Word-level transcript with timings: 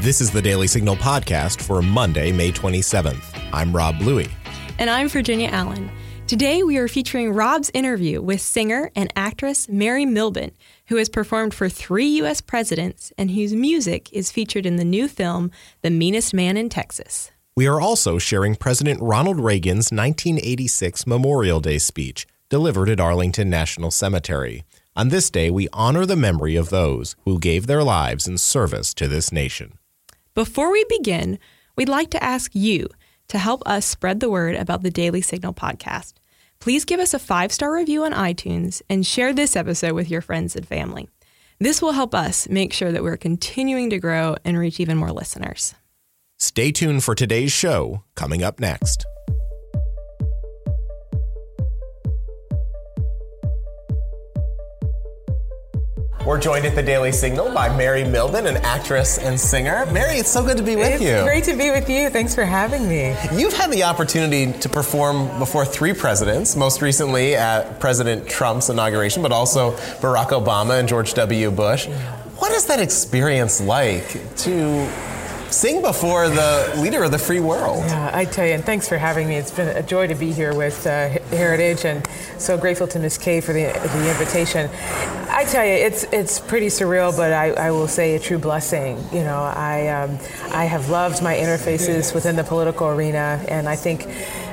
This 0.00 0.20
is 0.20 0.30
the 0.30 0.40
Daily 0.40 0.68
Signal 0.68 0.94
podcast 0.94 1.60
for 1.60 1.82
Monday, 1.82 2.30
May 2.30 2.52
27th. 2.52 3.36
I'm 3.52 3.74
Rob 3.74 3.98
Bluey. 3.98 4.28
And 4.78 4.88
I'm 4.88 5.08
Virginia 5.08 5.48
Allen. 5.48 5.90
Today 6.28 6.62
we 6.62 6.76
are 6.78 6.86
featuring 6.86 7.32
Rob's 7.32 7.68
interview 7.74 8.22
with 8.22 8.40
singer 8.40 8.92
and 8.94 9.12
actress 9.16 9.68
Mary 9.68 10.06
Millben, 10.06 10.52
who 10.86 10.96
has 10.98 11.08
performed 11.08 11.52
for 11.52 11.68
three 11.68 12.06
U.S. 12.18 12.40
presidents 12.40 13.12
and 13.18 13.32
whose 13.32 13.54
music 13.54 14.08
is 14.12 14.30
featured 14.30 14.66
in 14.66 14.76
the 14.76 14.84
new 14.84 15.08
film 15.08 15.50
The 15.82 15.90
Meanest 15.90 16.32
Man 16.32 16.56
in 16.56 16.68
Texas. 16.68 17.32
We 17.56 17.66
are 17.66 17.80
also 17.80 18.18
sharing 18.18 18.54
President 18.54 19.02
Ronald 19.02 19.40
Reagan's 19.40 19.90
1986 19.90 21.08
Memorial 21.08 21.58
Day 21.58 21.78
speech 21.78 22.24
delivered 22.48 22.88
at 22.88 23.00
Arlington 23.00 23.50
National 23.50 23.90
Cemetery. 23.90 24.62
On 24.94 25.08
this 25.08 25.28
day, 25.28 25.50
we 25.50 25.68
honor 25.72 26.06
the 26.06 26.14
memory 26.14 26.54
of 26.54 26.70
those 26.70 27.16
who 27.24 27.40
gave 27.40 27.66
their 27.66 27.82
lives 27.82 28.28
in 28.28 28.38
service 28.38 28.94
to 28.94 29.08
this 29.08 29.32
nation. 29.32 29.77
Before 30.34 30.70
we 30.70 30.84
begin, 30.88 31.38
we'd 31.76 31.88
like 31.88 32.10
to 32.10 32.22
ask 32.22 32.54
you 32.54 32.88
to 33.28 33.38
help 33.38 33.62
us 33.66 33.84
spread 33.86 34.20
the 34.20 34.30
word 34.30 34.54
about 34.54 34.82
the 34.82 34.90
Daily 34.90 35.20
Signal 35.20 35.54
podcast. 35.54 36.14
Please 36.60 36.84
give 36.84 37.00
us 37.00 37.14
a 37.14 37.18
five 37.18 37.52
star 37.52 37.72
review 37.72 38.04
on 38.04 38.12
iTunes 38.12 38.82
and 38.88 39.06
share 39.06 39.32
this 39.32 39.56
episode 39.56 39.92
with 39.92 40.10
your 40.10 40.20
friends 40.20 40.56
and 40.56 40.66
family. 40.66 41.08
This 41.60 41.82
will 41.82 41.92
help 41.92 42.14
us 42.14 42.48
make 42.48 42.72
sure 42.72 42.92
that 42.92 43.02
we're 43.02 43.16
continuing 43.16 43.90
to 43.90 43.98
grow 43.98 44.36
and 44.44 44.58
reach 44.58 44.80
even 44.80 44.96
more 44.96 45.12
listeners. 45.12 45.74
Stay 46.38 46.70
tuned 46.70 47.02
for 47.02 47.14
today's 47.16 47.52
show 47.52 48.04
coming 48.14 48.44
up 48.44 48.60
next. 48.60 49.04
We're 56.28 56.38
joined 56.38 56.66
at 56.66 56.74
the 56.74 56.82
Daily 56.82 57.10
Signal 57.10 57.54
by 57.54 57.74
Mary 57.74 58.02
Millben, 58.02 58.44
an 58.44 58.58
actress 58.58 59.16
and 59.16 59.40
singer. 59.40 59.86
Mary, 59.86 60.18
it's 60.18 60.30
so 60.30 60.44
good 60.44 60.58
to 60.58 60.62
be 60.62 60.76
with 60.76 60.92
it's 60.92 61.02
you. 61.02 61.08
It's 61.08 61.22
great 61.24 61.44
to 61.44 61.56
be 61.56 61.70
with 61.70 61.88
you. 61.88 62.10
Thanks 62.10 62.34
for 62.34 62.44
having 62.44 62.86
me. 62.86 63.16
You've 63.32 63.54
had 63.54 63.70
the 63.70 63.84
opportunity 63.84 64.52
to 64.52 64.68
perform 64.68 65.38
before 65.38 65.64
three 65.64 65.94
presidents, 65.94 66.54
most 66.54 66.82
recently 66.82 67.34
at 67.34 67.80
President 67.80 68.28
Trump's 68.28 68.68
inauguration, 68.68 69.22
but 69.22 69.32
also 69.32 69.70
Barack 70.02 70.28
Obama 70.28 70.78
and 70.78 70.86
George 70.86 71.14
W. 71.14 71.50
Bush. 71.50 71.86
What 72.36 72.52
is 72.52 72.66
that 72.66 72.78
experience 72.78 73.62
like 73.62 74.36
to 74.36 74.86
sing 75.50 75.82
before 75.82 76.28
the 76.28 76.74
leader 76.76 77.02
of 77.04 77.10
the 77.10 77.18
free 77.18 77.40
world. 77.40 77.84
Yeah, 77.84 78.10
I 78.12 78.24
tell 78.24 78.46
you, 78.46 78.52
and 78.52 78.64
thanks 78.64 78.88
for 78.88 78.98
having 78.98 79.28
me. 79.28 79.36
It's 79.36 79.50
been 79.50 79.76
a 79.76 79.82
joy 79.82 80.06
to 80.06 80.14
be 80.14 80.32
here 80.32 80.54
with 80.54 80.86
uh, 80.86 81.08
Heritage, 81.30 81.84
and 81.84 82.06
so 82.38 82.56
grateful 82.56 82.86
to 82.88 82.98
Miss 82.98 83.18
Kay 83.18 83.40
for 83.40 83.52
the, 83.52 83.64
the 83.64 84.10
invitation. 84.10 84.70
I 85.30 85.44
tell 85.44 85.64
you, 85.64 85.72
it's 85.72 86.04
it's 86.04 86.40
pretty 86.40 86.66
surreal, 86.66 87.16
but 87.16 87.32
I, 87.32 87.50
I 87.50 87.70
will 87.70 87.88
say 87.88 88.16
a 88.16 88.18
true 88.18 88.38
blessing. 88.38 88.98
You 89.12 89.22
know, 89.22 89.42
I 89.42 89.88
um, 89.88 90.18
I 90.52 90.64
have 90.64 90.88
loved 90.90 91.22
my 91.22 91.34
interfaces 91.34 92.14
within 92.14 92.36
the 92.36 92.44
political 92.44 92.88
arena, 92.88 93.44
and 93.48 93.68
I 93.68 93.76
think 93.76 94.06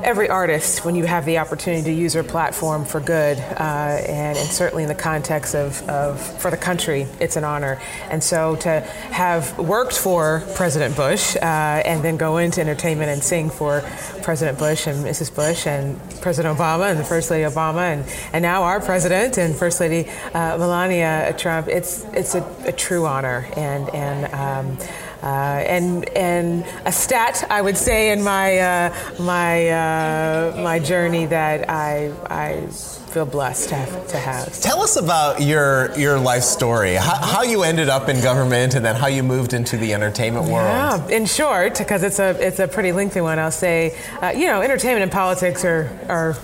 every 0.05 0.29
artist, 0.29 0.85
when 0.85 0.93
you 0.93 1.03
have 1.03 1.25
the 1.25 1.39
opportunity 1.39 1.81
to 1.81 1.91
use 1.91 2.13
your 2.13 2.23
platform 2.23 2.85
for 2.85 2.99
good, 2.99 3.39
uh, 3.39 3.97
and, 4.07 4.37
and, 4.37 4.47
certainly 4.47 4.83
in 4.83 4.87
the 4.87 4.93
context 4.93 5.55
of, 5.55 5.81
of 5.89 6.21
for 6.39 6.51
the 6.51 6.57
country, 6.57 7.07
it's 7.19 7.35
an 7.35 7.43
honor. 7.43 7.81
And 8.11 8.23
so 8.23 8.55
to 8.57 8.81
have 8.81 9.57
worked 9.57 9.97
for 9.97 10.43
President 10.53 10.95
Bush 10.95 11.35
uh, 11.37 11.39
and 11.39 12.03
then 12.03 12.17
go 12.17 12.37
into 12.37 12.61
entertainment 12.61 13.09
and 13.09 13.23
sing 13.23 13.49
for 13.49 13.81
President 14.21 14.59
Bush 14.59 14.85
and 14.85 15.03
Mrs. 15.03 15.35
Bush 15.35 15.65
and 15.65 15.99
President 16.21 16.55
Obama 16.55 16.91
and 16.91 16.99
the 16.99 17.03
First 17.03 17.31
Lady 17.31 17.43
Obama 17.43 17.81
and, 17.91 18.05
and 18.31 18.43
now 18.43 18.61
our 18.61 18.79
president 18.79 19.39
and 19.39 19.55
First 19.55 19.79
Lady 19.79 20.07
uh, 20.35 20.55
Melania 20.57 21.33
Trump, 21.35 21.67
it's 21.67 22.05
it's 22.13 22.35
a, 22.35 22.43
a 22.65 22.71
true 22.71 23.07
honor 23.07 23.47
and 23.57 23.89
and. 23.89 24.33
Um, 24.33 24.77
uh, 25.25 25.27
and 25.27 26.07
and 26.09 26.63
a 26.85 26.91
stat 26.91 27.45
I 27.49 27.61
would 27.61 27.77
say 27.77 28.11
in 28.11 28.23
my 28.23 28.59
uh, 28.59 28.95
my 29.19 29.69
uh, 29.69 30.61
my 30.61 30.79
journey 30.79 31.25
that 31.25 31.69
I 31.69 32.13
I 32.29 32.67
feel 33.15 33.25
blessed 33.25 33.69
to 33.69 33.75
have, 33.75 34.07
to 34.09 34.17
have. 34.17 34.59
Tell 34.59 34.81
us 34.81 34.97
about 34.97 35.41
your 35.41 35.97
your 35.97 36.19
life 36.19 36.43
story. 36.43 36.95
How, 36.95 37.15
how, 37.15 37.43
you 37.43 37.63
ended 37.63 37.87
up 37.87 38.09
in 38.09 38.21
government, 38.21 38.75
and 38.75 38.83
then 38.83 38.97
how 38.97 39.07
you 39.07 39.23
moved 39.23 39.53
into 39.53 39.77
the 39.77 39.93
entertainment 39.93 40.47
world. 40.47 40.67
Yeah, 40.67 41.07
in 41.07 41.25
short, 41.25 41.77
because 41.77 42.03
it's 42.03 42.19
a 42.19 42.31
it's 42.45 42.59
a 42.59 42.67
pretty 42.67 42.91
lengthy 42.91 43.21
one. 43.21 43.39
I'll 43.39 43.51
say, 43.51 43.97
uh, 44.21 44.33
you 44.35 44.47
know, 44.47 44.61
entertainment 44.61 45.03
and 45.03 45.11
politics 45.11 45.63
are 45.63 45.89
are 46.09 46.35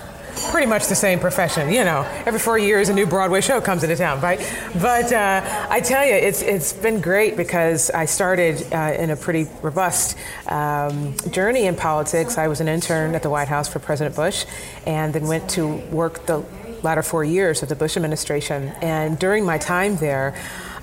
pretty 0.51 0.67
much 0.67 0.87
the 0.87 0.95
same 0.95 1.19
profession. 1.19 1.71
You 1.71 1.83
know, 1.83 2.01
every 2.25 2.39
four 2.39 2.57
years 2.57 2.89
a 2.89 2.93
new 2.93 3.05
Broadway 3.05 3.41
show 3.41 3.61
comes 3.61 3.83
into 3.83 3.95
town, 3.95 4.21
right? 4.21 4.39
But 4.81 5.11
uh, 5.11 5.67
I 5.69 5.79
tell 5.81 6.05
you, 6.05 6.13
it's 6.13 6.41
it's 6.41 6.73
been 6.73 7.01
great 7.01 7.37
because 7.37 7.89
I 7.91 8.05
started 8.05 8.65
uh, 8.73 8.95
in 8.97 9.09
a 9.09 9.15
pretty 9.15 9.47
robust 9.61 10.17
um, 10.47 11.15
journey 11.31 11.65
in 11.65 11.75
politics. 11.75 12.37
I 12.37 12.47
was 12.47 12.61
an 12.61 12.67
intern 12.67 13.15
at 13.15 13.23
the 13.23 13.29
White 13.29 13.47
House 13.47 13.67
for 13.67 13.79
President 13.79 14.15
Bush, 14.15 14.45
and 14.85 15.13
then 15.13 15.27
went 15.27 15.49
to 15.51 15.67
work 15.91 16.25
the 16.25 16.43
latter 16.83 17.03
four 17.03 17.23
years 17.23 17.61
of 17.63 17.69
the 17.69 17.75
Bush 17.75 17.97
administration. 17.97 18.69
And 18.81 19.17
during 19.19 19.45
my 19.45 19.57
time 19.57 19.97
there. 19.97 20.33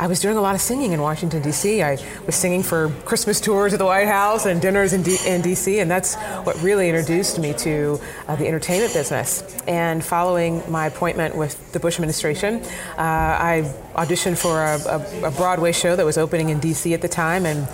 I 0.01 0.07
was 0.07 0.21
doing 0.21 0.37
a 0.37 0.41
lot 0.41 0.55
of 0.55 0.61
singing 0.61 0.93
in 0.93 1.03
Washington, 1.03 1.43
D.C. 1.43 1.83
I 1.83 1.99
was 2.25 2.37
singing 2.37 2.63
for 2.63 2.89
Christmas 3.05 3.41
tours 3.41 3.73
at 3.73 3.81
the 3.81 3.85
White 3.85 4.07
House 4.07 4.47
and 4.47 4.63
dinners 4.63 4.93
in, 4.93 5.03
D- 5.03 5.19
in 5.27 5.43
D.C., 5.43 5.81
and 5.81 5.91
that's 5.91 6.15
what 6.45 6.61
really 6.63 6.89
introduced 6.89 7.41
me 7.41 7.53
to 7.55 7.99
uh, 8.29 8.37
the 8.37 8.47
entertainment 8.47 8.93
business. 8.93 9.43
And 9.67 10.05
following 10.05 10.63
my 10.71 10.87
appointment 10.87 11.37
with 11.37 11.73
the 11.73 11.81
Bush 11.81 11.97
administration, 11.97 12.63
uh, 12.97 12.97
I 12.97 13.75
auditioned 13.95 14.39
for 14.39 14.63
a, 14.63 15.25
a, 15.25 15.29
a 15.29 15.31
Broadway 15.33 15.73
show 15.73 15.97
that 15.97 16.07
was 16.07 16.17
opening 16.17 16.51
in 16.51 16.61
D.C. 16.61 16.95
at 16.95 17.03
the 17.03 17.09
time, 17.09 17.45
and 17.45 17.67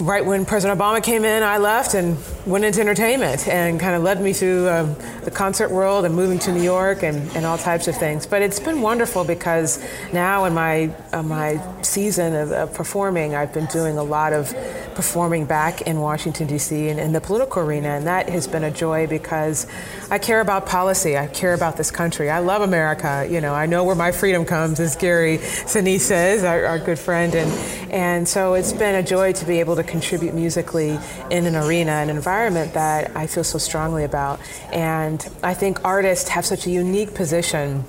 right 0.00 0.24
when 0.24 0.44
President 0.44 0.78
Obama 0.78 1.02
came 1.02 1.24
in, 1.24 1.42
I 1.42 1.58
left 1.58 1.94
and 1.94 2.16
went 2.46 2.64
into 2.64 2.80
entertainment 2.80 3.48
and 3.48 3.80
kind 3.80 3.96
of 3.96 4.02
led 4.02 4.20
me 4.20 4.32
through 4.32 4.68
um, 4.68 4.94
the 5.24 5.30
concert 5.30 5.70
world 5.70 6.04
and 6.04 6.14
moving 6.14 6.38
to 6.40 6.52
New 6.52 6.62
York 6.62 7.02
and, 7.02 7.16
and 7.36 7.44
all 7.44 7.58
types 7.58 7.88
of 7.88 7.96
things. 7.96 8.26
But 8.26 8.42
it's 8.42 8.60
been 8.60 8.80
wonderful 8.80 9.24
because 9.24 9.84
now 10.12 10.44
in 10.44 10.54
my 10.54 10.94
uh, 11.12 11.22
my 11.22 11.60
season 11.82 12.34
of, 12.34 12.52
of, 12.52 12.74
performing, 12.74 13.34
I've 13.34 13.52
been 13.52 13.66
doing 13.66 13.98
a 13.98 14.02
lot 14.02 14.32
of 14.32 14.54
performing 14.98 15.44
back 15.44 15.82
in 15.82 16.00
Washington 16.00 16.48
D.C. 16.48 16.88
and 16.88 16.98
in 16.98 17.12
the 17.12 17.20
political 17.20 17.62
arena, 17.62 17.90
and 17.90 18.08
that 18.08 18.28
has 18.28 18.48
been 18.48 18.64
a 18.64 18.70
joy 18.72 19.06
because 19.06 19.64
I 20.10 20.18
care 20.18 20.40
about 20.40 20.66
policy. 20.66 21.16
I 21.16 21.28
care 21.28 21.54
about 21.54 21.76
this 21.76 21.92
country. 21.92 22.30
I 22.30 22.40
love 22.40 22.62
America. 22.62 23.24
You 23.30 23.40
know, 23.40 23.54
I 23.54 23.66
know 23.66 23.84
where 23.84 23.94
my 23.94 24.10
freedom 24.10 24.44
comes, 24.44 24.80
as 24.80 24.96
Gary 24.96 25.38
Sinise 25.38 26.00
says, 26.00 26.42
our, 26.42 26.66
our 26.66 26.80
good 26.80 26.98
friend, 26.98 27.32
and 27.36 27.92
and 27.92 28.26
so 28.26 28.54
it's 28.54 28.72
been 28.72 28.96
a 28.96 29.02
joy 29.04 29.32
to 29.34 29.44
be 29.44 29.60
able 29.60 29.76
to 29.76 29.84
contribute 29.84 30.34
musically 30.34 30.98
in 31.30 31.46
an 31.46 31.54
arena, 31.54 31.92
an 31.92 32.10
environment 32.10 32.74
that 32.74 33.16
I 33.16 33.28
feel 33.28 33.44
so 33.44 33.58
strongly 33.58 34.02
about. 34.02 34.40
And 34.72 35.24
I 35.44 35.54
think 35.54 35.84
artists 35.84 36.28
have 36.30 36.44
such 36.44 36.66
a 36.66 36.70
unique 36.70 37.14
position 37.14 37.84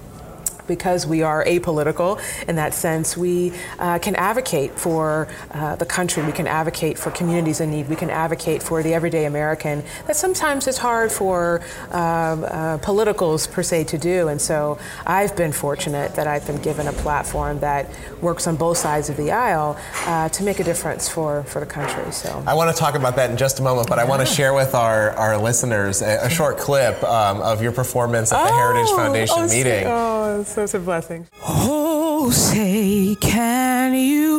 because 0.69 1.05
we 1.05 1.21
are 1.21 1.43
apolitical 1.43 2.21
in 2.47 2.55
that 2.55 2.73
sense, 2.73 3.17
we 3.17 3.51
uh, 3.79 3.99
can 3.99 4.15
advocate 4.15 4.71
for 4.79 5.27
uh, 5.51 5.75
the 5.75 5.85
country, 5.85 6.23
we 6.23 6.31
can 6.31 6.47
advocate 6.47 6.97
for 6.97 7.11
communities 7.11 7.59
in 7.59 7.71
need, 7.71 7.89
we 7.89 7.97
can 7.97 8.09
advocate 8.09 8.63
for 8.63 8.81
the 8.81 8.93
everyday 8.93 9.25
American 9.25 9.83
that 10.07 10.15
sometimes 10.15 10.67
is 10.67 10.77
hard 10.77 11.11
for 11.11 11.61
uh, 11.91 11.95
uh, 11.95 12.77
politicals 12.77 13.47
per 13.47 13.63
se 13.63 13.83
to 13.85 13.97
do. 13.97 14.29
And 14.29 14.39
so 14.39 14.79
I've 15.05 15.35
been 15.35 15.51
fortunate 15.51 16.15
that 16.15 16.27
I've 16.27 16.47
been 16.47 16.61
given 16.61 16.87
a 16.87 16.93
platform 16.93 17.59
that 17.59 17.89
works 18.21 18.47
on 18.47 18.55
both 18.55 18.77
sides 18.77 19.09
of 19.09 19.17
the 19.17 19.31
aisle 19.31 19.77
uh, 20.05 20.29
to 20.29 20.43
make 20.43 20.59
a 20.59 20.63
difference 20.63 21.09
for, 21.09 21.43
for 21.43 21.59
the 21.59 21.65
country. 21.65 22.11
So 22.11 22.43
I 22.45 22.53
want 22.53 22.73
to 22.73 22.79
talk 22.79 22.95
about 22.95 23.15
that 23.15 23.31
in 23.31 23.37
just 23.37 23.59
a 23.59 23.63
moment, 23.63 23.89
but 23.89 23.97
yeah. 23.97 24.03
I 24.03 24.07
want 24.07 24.21
to 24.21 24.27
share 24.27 24.53
with 24.53 24.75
our, 24.75 25.11
our 25.11 25.37
listeners 25.37 26.01
a, 26.01 26.25
a 26.25 26.29
short 26.29 26.57
clip 26.59 27.03
um, 27.03 27.41
of 27.41 27.61
your 27.61 27.71
performance 27.71 28.31
at 28.31 28.43
the 28.43 28.53
oh, 28.53 28.57
Heritage 28.57 28.89
Foundation 28.95 29.35
oh, 29.39 29.47
meeting. 29.47 29.83
Oh, 29.87 30.43
it's 30.63 30.73
a 30.73 30.79
blessing. 30.79 31.27
Oh, 31.43 32.29
say, 32.31 33.15
can 33.21 33.93
you 33.93 34.38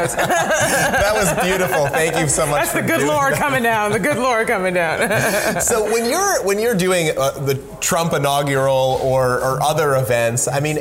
notes? 0.00 0.14
that 0.14 1.12
was 1.14 1.32
beautiful. 1.44 1.86
Thank 1.88 2.16
you 2.16 2.28
so 2.28 2.46
much. 2.46 2.62
That's 2.62 2.72
the 2.72 2.82
good 2.82 3.06
Lord 3.06 3.34
that. 3.34 3.38
coming 3.38 3.62
down. 3.62 3.92
The 3.92 3.98
good 3.98 4.18
Lord 4.18 4.46
coming 4.46 4.74
down. 4.74 5.60
so 5.60 5.84
when 5.84 6.08
you're 6.08 6.44
when 6.44 6.58
you're 6.58 6.74
doing 6.74 7.10
uh, 7.16 7.30
the 7.30 7.54
Trump 7.80 8.12
inaugural 8.12 9.00
or, 9.02 9.40
or 9.40 9.62
other 9.62 9.96
events, 9.96 10.48
I 10.48 10.60
mean, 10.60 10.78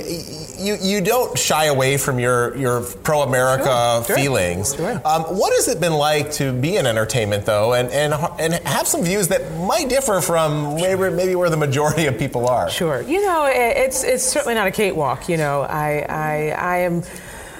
you 0.57 0.77
you 0.81 1.01
don't 1.01 1.37
shy 1.37 1.65
away 1.65 1.97
from 1.97 2.19
your 2.19 2.55
your 2.57 2.81
pro 2.81 3.21
America 3.21 4.03
sure, 4.05 4.15
feelings. 4.15 4.75
Sure. 4.75 5.01
Um, 5.05 5.23
what 5.23 5.53
has 5.53 5.67
it 5.67 5.79
been 5.79 5.93
like 5.93 6.31
to 6.33 6.51
be 6.53 6.77
in 6.77 6.85
entertainment 6.85 7.45
though, 7.45 7.73
and 7.73 7.89
and 7.91 8.13
and 8.39 8.53
have 8.67 8.87
some 8.87 9.03
views 9.03 9.27
that 9.29 9.55
might 9.57 9.89
differ 9.89 10.21
from 10.21 10.75
maybe, 10.75 11.09
maybe 11.09 11.35
where 11.35 11.49
the 11.49 11.57
majority 11.57 12.05
of 12.07 12.17
people 12.17 12.47
are? 12.47 12.69
Sure. 12.69 13.01
You 13.01 13.25
know, 13.25 13.47
it's 13.49 14.03
it's 14.03 14.23
certainly 14.23 14.55
not 14.55 14.67
a 14.67 14.71
cakewalk. 14.71 15.29
You 15.29 15.37
know, 15.37 15.61
I 15.61 16.05
I, 16.07 16.49
I 16.49 16.77
am 16.79 17.03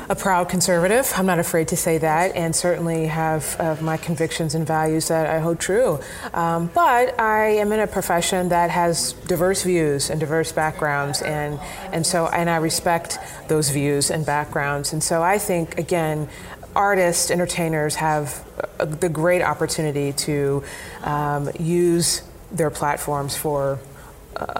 a 0.10 0.16
proud 0.16 0.48
conservative. 0.48 1.12
I'm 1.16 1.26
not 1.26 1.40
afraid 1.40 1.68
to 1.70 1.78
say 1.78 1.98
that, 1.98 2.36
and 2.36 2.56
certainly 2.56 3.08
have 3.08 3.56
uh, 3.60 3.76
my 3.82 3.98
convictions 3.98 4.56
and 4.56 4.66
values 4.66 5.10
that 5.10 5.28
I 5.28 5.40
hold 5.40 5.60
true. 5.60 6.00
Um, 6.34 6.72
but 6.74 7.20
I 7.20 7.58
am 7.58 7.72
in 7.72 7.80
a 7.80 7.88
profession 7.88 8.50
that 8.50 8.70
has 8.70 9.14
diverse 9.14 9.64
views 9.64 10.10
and 10.10 10.20
diverse 10.20 10.52
backgrounds, 10.52 11.22
and 11.22 11.60
and 11.92 12.06
so 12.06 12.28
and 12.28 12.50
I 12.50 12.58
respect 12.58 13.20
those 13.48 13.70
views 13.70 14.10
and 14.10 14.26
backgrounds. 14.26 14.94
And 14.94 15.04
so 15.04 15.22
I 15.22 15.38
think 15.38 15.78
again, 15.78 16.30
artists, 16.76 17.30
entertainers 17.30 17.96
have 17.96 18.46
a, 18.80 18.86
the 18.86 19.10
great 19.10 19.42
opportunity 19.42 20.14
to 20.14 20.64
um, 21.04 21.50
use 21.60 22.22
their 22.52 22.70
platforms 22.70 23.36
for 23.36 23.80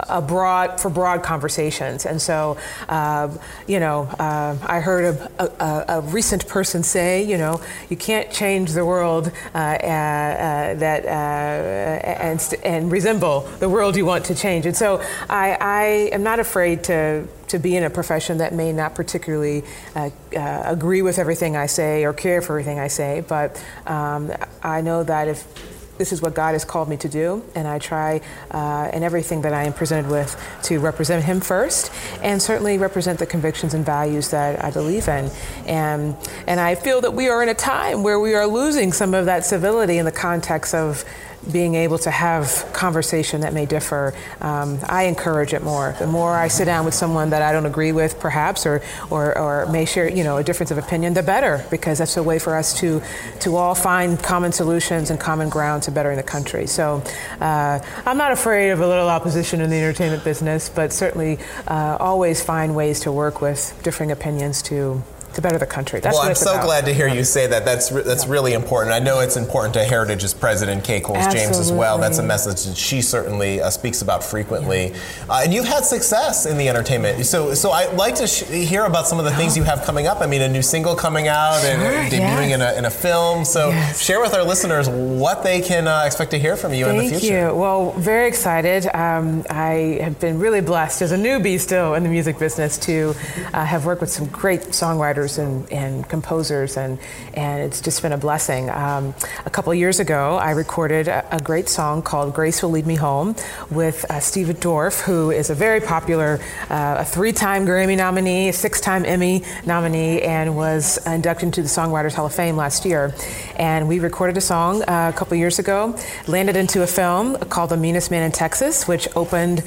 a 0.08 0.20
broad 0.20 0.80
for 0.80 0.90
broad 0.90 1.22
conversations. 1.22 2.06
And 2.06 2.20
so, 2.20 2.56
uh, 2.88 3.28
you 3.66 3.80
know, 3.80 4.02
uh, 4.18 4.56
I 4.62 4.80
heard 4.80 5.14
a, 5.14 5.64
a, 5.64 5.98
a, 5.98 6.00
recent 6.00 6.48
person 6.48 6.82
say, 6.82 7.22
you 7.22 7.38
know, 7.38 7.60
you 7.88 7.96
can't 7.96 8.30
change 8.30 8.72
the 8.72 8.84
world 8.84 9.30
uh, 9.54 9.58
uh, 9.58 9.60
uh 9.60 10.74
that 10.74 11.04
uh, 11.04 11.08
and, 11.08 12.54
and 12.64 12.90
resemble 12.90 13.40
the 13.58 13.68
world 13.68 13.96
you 13.96 14.06
want 14.06 14.24
to 14.26 14.34
change. 14.34 14.66
And 14.66 14.76
so, 14.76 15.02
I, 15.28 15.56
I 15.60 15.84
am 16.12 16.22
not 16.22 16.40
afraid 16.40 16.84
to 16.84 17.26
to 17.48 17.58
be 17.58 17.76
in 17.76 17.82
a 17.82 17.90
profession 17.90 18.38
that 18.38 18.52
may 18.52 18.72
not 18.72 18.94
particularly 18.94 19.64
uh, 19.94 20.10
uh, 20.36 20.62
agree 20.66 21.02
with 21.02 21.18
everything 21.18 21.56
I 21.56 21.66
say 21.66 22.04
or 22.04 22.12
care 22.12 22.42
for 22.42 22.58
everything 22.58 22.78
I 22.78 22.88
say, 22.88 23.24
but 23.26 23.62
um, 23.86 24.30
I 24.62 24.82
know 24.82 25.02
that 25.02 25.28
if 25.28 25.77
this 25.98 26.12
is 26.12 26.22
what 26.22 26.34
God 26.34 26.52
has 26.52 26.64
called 26.64 26.88
me 26.88 26.96
to 26.98 27.08
do, 27.08 27.44
and 27.54 27.68
I 27.68 27.78
try 27.78 28.20
uh, 28.50 28.90
in 28.92 29.02
everything 29.02 29.42
that 29.42 29.52
I 29.52 29.64
am 29.64 29.72
presented 29.72 30.10
with 30.10 30.40
to 30.64 30.78
represent 30.78 31.24
Him 31.24 31.40
first, 31.40 31.92
and 32.22 32.40
certainly 32.40 32.78
represent 32.78 33.18
the 33.18 33.26
convictions 33.26 33.74
and 33.74 33.84
values 33.84 34.30
that 34.30 34.64
I 34.64 34.70
believe 34.70 35.08
in. 35.08 35.30
And 35.66 36.16
and 36.46 36.60
I 36.60 36.74
feel 36.74 37.00
that 37.02 37.12
we 37.12 37.28
are 37.28 37.42
in 37.42 37.48
a 37.48 37.54
time 37.54 38.02
where 38.02 38.20
we 38.20 38.34
are 38.34 38.46
losing 38.46 38.92
some 38.92 39.12
of 39.12 39.26
that 39.26 39.44
civility 39.44 39.98
in 39.98 40.04
the 40.04 40.12
context 40.12 40.74
of 40.74 41.04
being 41.50 41.74
able 41.74 41.98
to 41.98 42.10
have 42.10 42.68
conversation 42.72 43.40
that 43.40 43.52
may 43.52 43.66
differ, 43.66 44.14
um, 44.40 44.78
I 44.88 45.04
encourage 45.04 45.54
it 45.54 45.62
more. 45.62 45.94
The 45.98 46.06
more 46.06 46.36
I 46.36 46.48
sit 46.48 46.66
down 46.66 46.84
with 46.84 46.94
someone 46.94 47.30
that 47.30 47.42
I 47.42 47.52
don't 47.52 47.66
agree 47.66 47.92
with, 47.92 48.18
perhaps, 48.20 48.66
or, 48.66 48.82
or, 49.10 49.36
or 49.38 49.66
may 49.66 49.84
share, 49.84 50.10
you 50.10 50.24
know, 50.24 50.36
a 50.36 50.44
difference 50.44 50.70
of 50.70 50.78
opinion, 50.78 51.14
the 51.14 51.22
better, 51.22 51.64
because 51.70 51.98
that's 51.98 52.16
a 52.16 52.22
way 52.22 52.38
for 52.38 52.54
us 52.54 52.78
to, 52.80 53.02
to 53.40 53.56
all 53.56 53.74
find 53.74 54.22
common 54.22 54.52
solutions 54.52 55.10
and 55.10 55.18
common 55.18 55.48
ground 55.48 55.82
to 55.84 55.90
bettering 55.90 56.16
the 56.16 56.22
country. 56.22 56.66
So 56.66 57.02
uh, 57.40 57.80
I'm 58.04 58.18
not 58.18 58.32
afraid 58.32 58.70
of 58.70 58.80
a 58.80 58.86
little 58.86 59.08
opposition 59.08 59.60
in 59.60 59.70
the 59.70 59.76
entertainment 59.76 60.24
business, 60.24 60.68
but 60.68 60.92
certainly 60.92 61.38
uh, 61.66 61.96
always 62.00 62.42
find 62.42 62.74
ways 62.74 63.00
to 63.00 63.12
work 63.12 63.40
with 63.40 63.78
differing 63.82 64.10
opinions 64.10 64.62
to 64.62 65.02
to 65.38 65.42
better 65.42 65.58
the 65.58 65.66
country. 65.66 66.00
That's 66.00 66.14
well, 66.14 66.28
I'm 66.28 66.34
so 66.34 66.54
about. 66.54 66.64
glad 66.64 66.84
to 66.86 66.92
hear 66.92 67.08
you 67.08 67.24
say 67.24 67.46
that. 67.46 67.64
That's 67.64 67.92
re- 67.92 68.02
that's 68.02 68.26
really 68.26 68.52
important. 68.52 68.92
I 68.92 68.98
know 68.98 69.20
it's 69.20 69.36
important 69.36 69.74
to 69.74 69.84
Heritage's 69.84 70.34
president, 70.34 70.84
Kay 70.84 71.00
Coles 71.00 71.26
James, 71.32 71.58
as 71.58 71.72
well. 71.72 71.98
That's 71.98 72.18
a 72.18 72.22
message 72.22 72.64
that 72.64 72.76
she 72.76 73.00
certainly 73.00 73.60
uh, 73.60 73.70
speaks 73.70 74.02
about 74.02 74.24
frequently. 74.24 74.88
Yeah. 74.88 74.98
Uh, 75.30 75.40
and 75.44 75.54
you've 75.54 75.66
had 75.66 75.84
success 75.84 76.44
in 76.46 76.58
the 76.58 76.68
entertainment. 76.68 77.24
So 77.24 77.54
so 77.54 77.70
I'd 77.70 77.94
like 77.94 78.16
to 78.16 78.26
sh- 78.26 78.44
hear 78.44 78.84
about 78.84 79.06
some 79.06 79.18
of 79.18 79.24
the 79.24 79.30
things 79.32 79.56
you 79.56 79.62
have 79.62 79.84
coming 79.84 80.06
up. 80.06 80.20
I 80.20 80.26
mean, 80.26 80.42
a 80.42 80.48
new 80.48 80.62
single 80.62 80.94
coming 80.96 81.28
out 81.28 81.60
sure, 81.60 81.70
and 81.70 82.12
debuting 82.12 82.50
yes. 82.50 82.54
in, 82.54 82.60
a, 82.60 82.78
in 82.78 82.84
a 82.84 82.90
film. 82.90 83.44
So 83.44 83.70
yes. 83.70 84.02
share 84.02 84.20
with 84.20 84.34
our 84.34 84.44
listeners 84.44 84.88
what 84.88 85.42
they 85.42 85.60
can 85.60 85.86
uh, 85.86 86.02
expect 86.04 86.32
to 86.32 86.38
hear 86.38 86.56
from 86.56 86.74
you 86.74 86.86
Thank 86.86 86.98
in 86.98 87.04
the 87.04 87.18
future. 87.18 87.34
Thank 87.34 87.52
you. 87.52 87.58
Well, 87.58 87.92
very 87.92 88.26
excited. 88.26 88.86
Um, 88.94 89.44
I 89.50 89.98
have 90.02 90.18
been 90.18 90.38
really 90.38 90.60
blessed 90.60 91.02
as 91.02 91.12
a 91.12 91.16
newbie 91.16 91.60
still 91.60 91.94
in 91.94 92.02
the 92.02 92.10
music 92.10 92.38
business 92.38 92.76
to 92.78 93.14
uh, 93.54 93.64
have 93.64 93.86
worked 93.86 94.00
with 94.00 94.10
some 94.10 94.26
great 94.26 94.62
songwriters 94.72 95.27
and, 95.36 95.70
and 95.70 96.08
composers, 96.08 96.78
and, 96.78 96.98
and 97.34 97.60
it's 97.60 97.82
just 97.82 98.00
been 98.00 98.12
a 98.12 98.16
blessing. 98.16 98.70
Um, 98.70 99.14
a 99.44 99.50
couple 99.50 99.74
years 99.74 100.00
ago, 100.00 100.36
I 100.36 100.52
recorded 100.52 101.08
a, 101.08 101.26
a, 101.34 101.40
great 101.40 101.68
song 101.68 102.00
called 102.00 102.34
Grace 102.34 102.62
Will 102.62 102.70
Lead 102.70 102.86
Me 102.86 102.94
Home 102.94 103.36
with 103.70 104.06
uh, 104.10 104.20
Steve 104.20 104.46
Dorff, 104.46 105.02
who 105.02 105.30
is 105.30 105.50
a 105.50 105.54
very 105.54 105.80
popular, 105.80 106.40
uh, 106.70 106.96
a 107.00 107.04
three 107.04 107.32
time 107.32 107.66
Grammy 107.66 107.96
nominee, 107.96 108.48
a 108.48 108.52
six 108.52 108.80
time 108.80 109.04
Emmy 109.04 109.44
nominee, 109.66 110.22
and 110.22 110.56
was 110.56 111.04
inducted 111.06 111.48
into 111.48 111.62
the 111.62 111.68
Songwriters 111.68 112.14
Hall 112.14 112.26
of 112.26 112.34
Fame 112.34 112.56
last 112.56 112.84
year. 112.84 113.14
And 113.56 113.88
we 113.88 113.98
recorded 113.98 114.36
a 114.36 114.40
song 114.40 114.82
uh, 114.82 115.10
a 115.12 115.18
couple 115.18 115.36
years 115.36 115.58
ago, 115.58 115.98
landed 116.26 116.56
into 116.56 116.82
a 116.82 116.86
film 116.86 117.36
called 117.36 117.70
The 117.70 117.76
Meanest 117.76 118.10
Man 118.10 118.22
in 118.22 118.32
Texas, 118.32 118.86
which 118.86 119.08
opened 119.16 119.64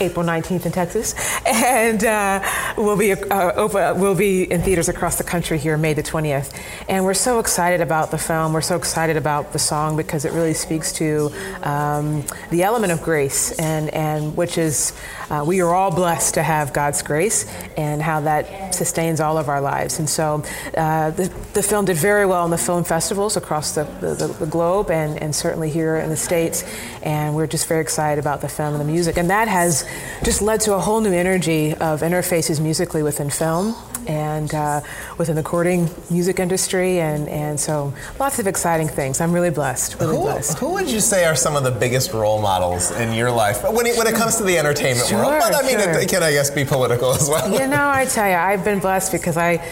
April 0.00 0.24
19th 0.24 0.64
in 0.64 0.72
Texas, 0.72 1.14
and 1.46 2.02
uh, 2.04 2.42
we'll 2.76 2.96
be 2.96 3.12
uh, 3.12 3.52
open, 3.52 4.00
we'll 4.00 4.14
be 4.14 4.50
in 4.50 4.62
theaters 4.62 4.88
across 4.88 5.18
the 5.18 5.24
country 5.24 5.58
here 5.58 5.76
May 5.76 5.92
the 5.92 6.02
20th. 6.02 6.58
And 6.88 7.04
we're 7.04 7.14
so 7.14 7.38
excited 7.38 7.82
about 7.82 8.10
the 8.10 8.18
film. 8.18 8.54
We're 8.54 8.62
so 8.62 8.76
excited 8.76 9.16
about 9.16 9.52
the 9.52 9.58
song 9.58 9.96
because 9.96 10.24
it 10.24 10.32
really 10.32 10.54
speaks 10.54 10.92
to 10.94 11.30
um, 11.62 12.24
the 12.50 12.62
element 12.62 12.92
of 12.92 13.02
grace, 13.02 13.52
and 13.58 13.90
and 13.90 14.36
which 14.36 14.56
is 14.56 14.94
uh, 15.28 15.44
we 15.46 15.60
are 15.60 15.74
all 15.74 15.94
blessed 15.94 16.34
to 16.34 16.42
have 16.42 16.72
God's 16.72 17.02
grace, 17.02 17.46
and 17.76 18.00
how 18.00 18.20
that 18.20 18.74
sustains 18.74 19.20
all 19.20 19.36
of 19.36 19.48
our 19.48 19.60
lives. 19.60 19.98
And 19.98 20.08
so 20.08 20.42
uh, 20.76 21.10
the, 21.10 21.28
the 21.52 21.62
film 21.62 21.84
did 21.84 21.96
very 21.96 22.24
well 22.24 22.44
in 22.46 22.50
the 22.50 22.58
film 22.58 22.84
festivals 22.84 23.36
across 23.36 23.74
the, 23.74 23.84
the, 24.00 24.34
the 24.38 24.46
globe, 24.46 24.90
and 24.90 25.22
and 25.22 25.34
certainly 25.34 25.68
here 25.68 25.96
in 25.96 26.08
the 26.08 26.16
states. 26.16 26.64
And 27.02 27.34
we're 27.34 27.46
just 27.46 27.68
very 27.68 27.82
excited 27.82 28.18
about 28.18 28.40
the 28.40 28.48
film 28.48 28.72
and 28.74 28.80
the 28.80 28.90
music, 28.90 29.18
and 29.18 29.28
that 29.28 29.46
has 29.48 29.86
just 30.22 30.42
led 30.42 30.60
to 30.62 30.74
a 30.74 30.78
whole 30.78 31.00
new 31.00 31.12
energy 31.12 31.72
of 31.74 32.00
interfaces 32.00 32.60
musically 32.60 33.02
within 33.02 33.30
film 33.30 33.74
and 34.06 34.54
uh, 34.54 34.80
within 35.18 35.36
the 35.36 35.42
recording 35.42 35.88
music 36.10 36.38
industry, 36.38 37.00
and, 37.00 37.28
and 37.28 37.58
so 37.58 37.92
lots 38.18 38.38
of 38.38 38.46
exciting 38.46 38.88
things. 38.88 39.20
I'm 39.20 39.32
really 39.32 39.50
blessed, 39.50 40.00
really 40.00 40.16
who, 40.16 40.22
blessed. 40.22 40.58
Who 40.58 40.72
would 40.72 40.90
you 40.90 41.00
say 41.00 41.24
are 41.24 41.36
some 41.36 41.56
of 41.56 41.64
the 41.64 41.70
biggest 41.70 42.12
role 42.12 42.40
models 42.40 42.90
in 42.92 43.12
your 43.14 43.30
life 43.30 43.62
when 43.62 43.86
it, 43.86 43.96
when 43.96 44.06
it 44.06 44.14
comes 44.14 44.36
to 44.36 44.44
the 44.44 44.58
entertainment 44.58 45.08
sure, 45.08 45.18
world? 45.18 45.40
But 45.40 45.54
I 45.54 45.66
mean, 45.66 45.78
sure. 45.78 45.98
it 45.98 46.08
can 46.08 46.22
I 46.22 46.32
guess 46.32 46.50
be 46.50 46.64
political 46.64 47.12
as 47.12 47.28
well. 47.28 47.50
You 47.50 47.66
know, 47.66 47.88
I 47.88 48.04
tell 48.10 48.28
you, 48.28 48.34
I've 48.34 48.64
been 48.64 48.80
blessed 48.80 49.12
because 49.12 49.36
I 49.36 49.64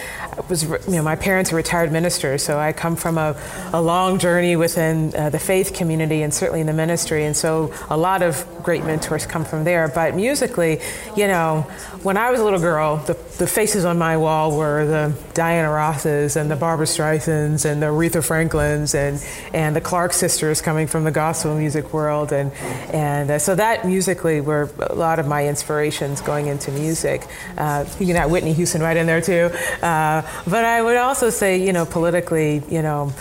was, 0.49 0.63
you 0.63 0.79
know, 0.89 1.03
my 1.03 1.17
parents 1.17 1.53
are 1.53 1.57
retired 1.57 1.91
ministers, 1.91 2.43
so 2.43 2.59
I 2.59 2.73
come 2.73 2.97
from 2.97 3.19
a, 3.19 3.37
a 3.73 3.81
long 3.81 4.19
journey 4.19 4.57
within 4.57 5.15
uh, 5.15 5.31
the 5.31 5.39
faith 5.39 5.75
community 5.75 6.23
and 6.23 6.33
certainly 6.33 6.61
in 6.61 6.67
the 6.67 6.73
ministry, 6.73 7.25
and 7.25 7.37
so 7.37 7.73
a 7.91 7.97
lot 7.97 8.23
of 8.23 8.47
great 8.69 8.85
mentors 8.85 9.25
come 9.25 9.47
from 9.47 9.65
there. 9.65 9.89
But 9.89 10.15
musically, 10.15 10.79
you 11.17 11.27
know, 11.27 11.63
when 12.03 12.19
I 12.19 12.31
was 12.31 12.39
a 12.39 12.45
little 12.45 12.61
girl, 12.61 12.99
the, 12.99 13.15
the 13.39 13.47
faces 13.47 13.87
on 13.87 13.97
my 13.97 14.19
wall 14.19 14.55
were 14.55 14.85
the 14.85 15.15
Diana 15.33 15.71
Rosses 15.71 16.37
and 16.37 16.51
the 16.51 16.55
Barbara 16.55 16.85
Streisands 16.85 17.65
and 17.65 17.81
the 17.81 17.87
Aretha 17.87 18.23
Franklins 18.23 18.95
and, 18.95 19.25
and 19.55 19.75
the 19.75 19.81
Clark 19.81 20.13
sisters 20.13 20.61
coming 20.61 20.87
from 20.87 21.05
the 21.05 21.11
gospel 21.11 21.57
music 21.57 21.95
world. 21.95 22.31
And, 22.31 22.53
and 22.93 23.31
uh, 23.31 23.39
so 23.39 23.55
that 23.55 23.87
musically 23.87 24.43
were 24.43 24.69
a 24.81 24.95
lot 24.95 25.19
of 25.19 25.27
my 25.27 25.49
inspirations 25.49 26.21
going 26.21 26.49
into 26.49 26.71
music. 26.71 27.27
Uh, 27.57 27.87
you 27.99 28.15
add 28.17 28.31
Whitney 28.31 28.53
Houston 28.53 28.83
right 28.83 28.99
in 28.99 29.07
there 29.07 29.23
too. 29.23 29.49
Uh, 29.83 30.21
but 30.47 30.67
I 30.67 30.83
would 30.83 30.99
also 30.99 31.31
say, 31.31 31.57
you 31.57 31.73
know, 31.73 31.87
politically, 31.87 32.63
you 32.69 32.83
know, 32.83 33.15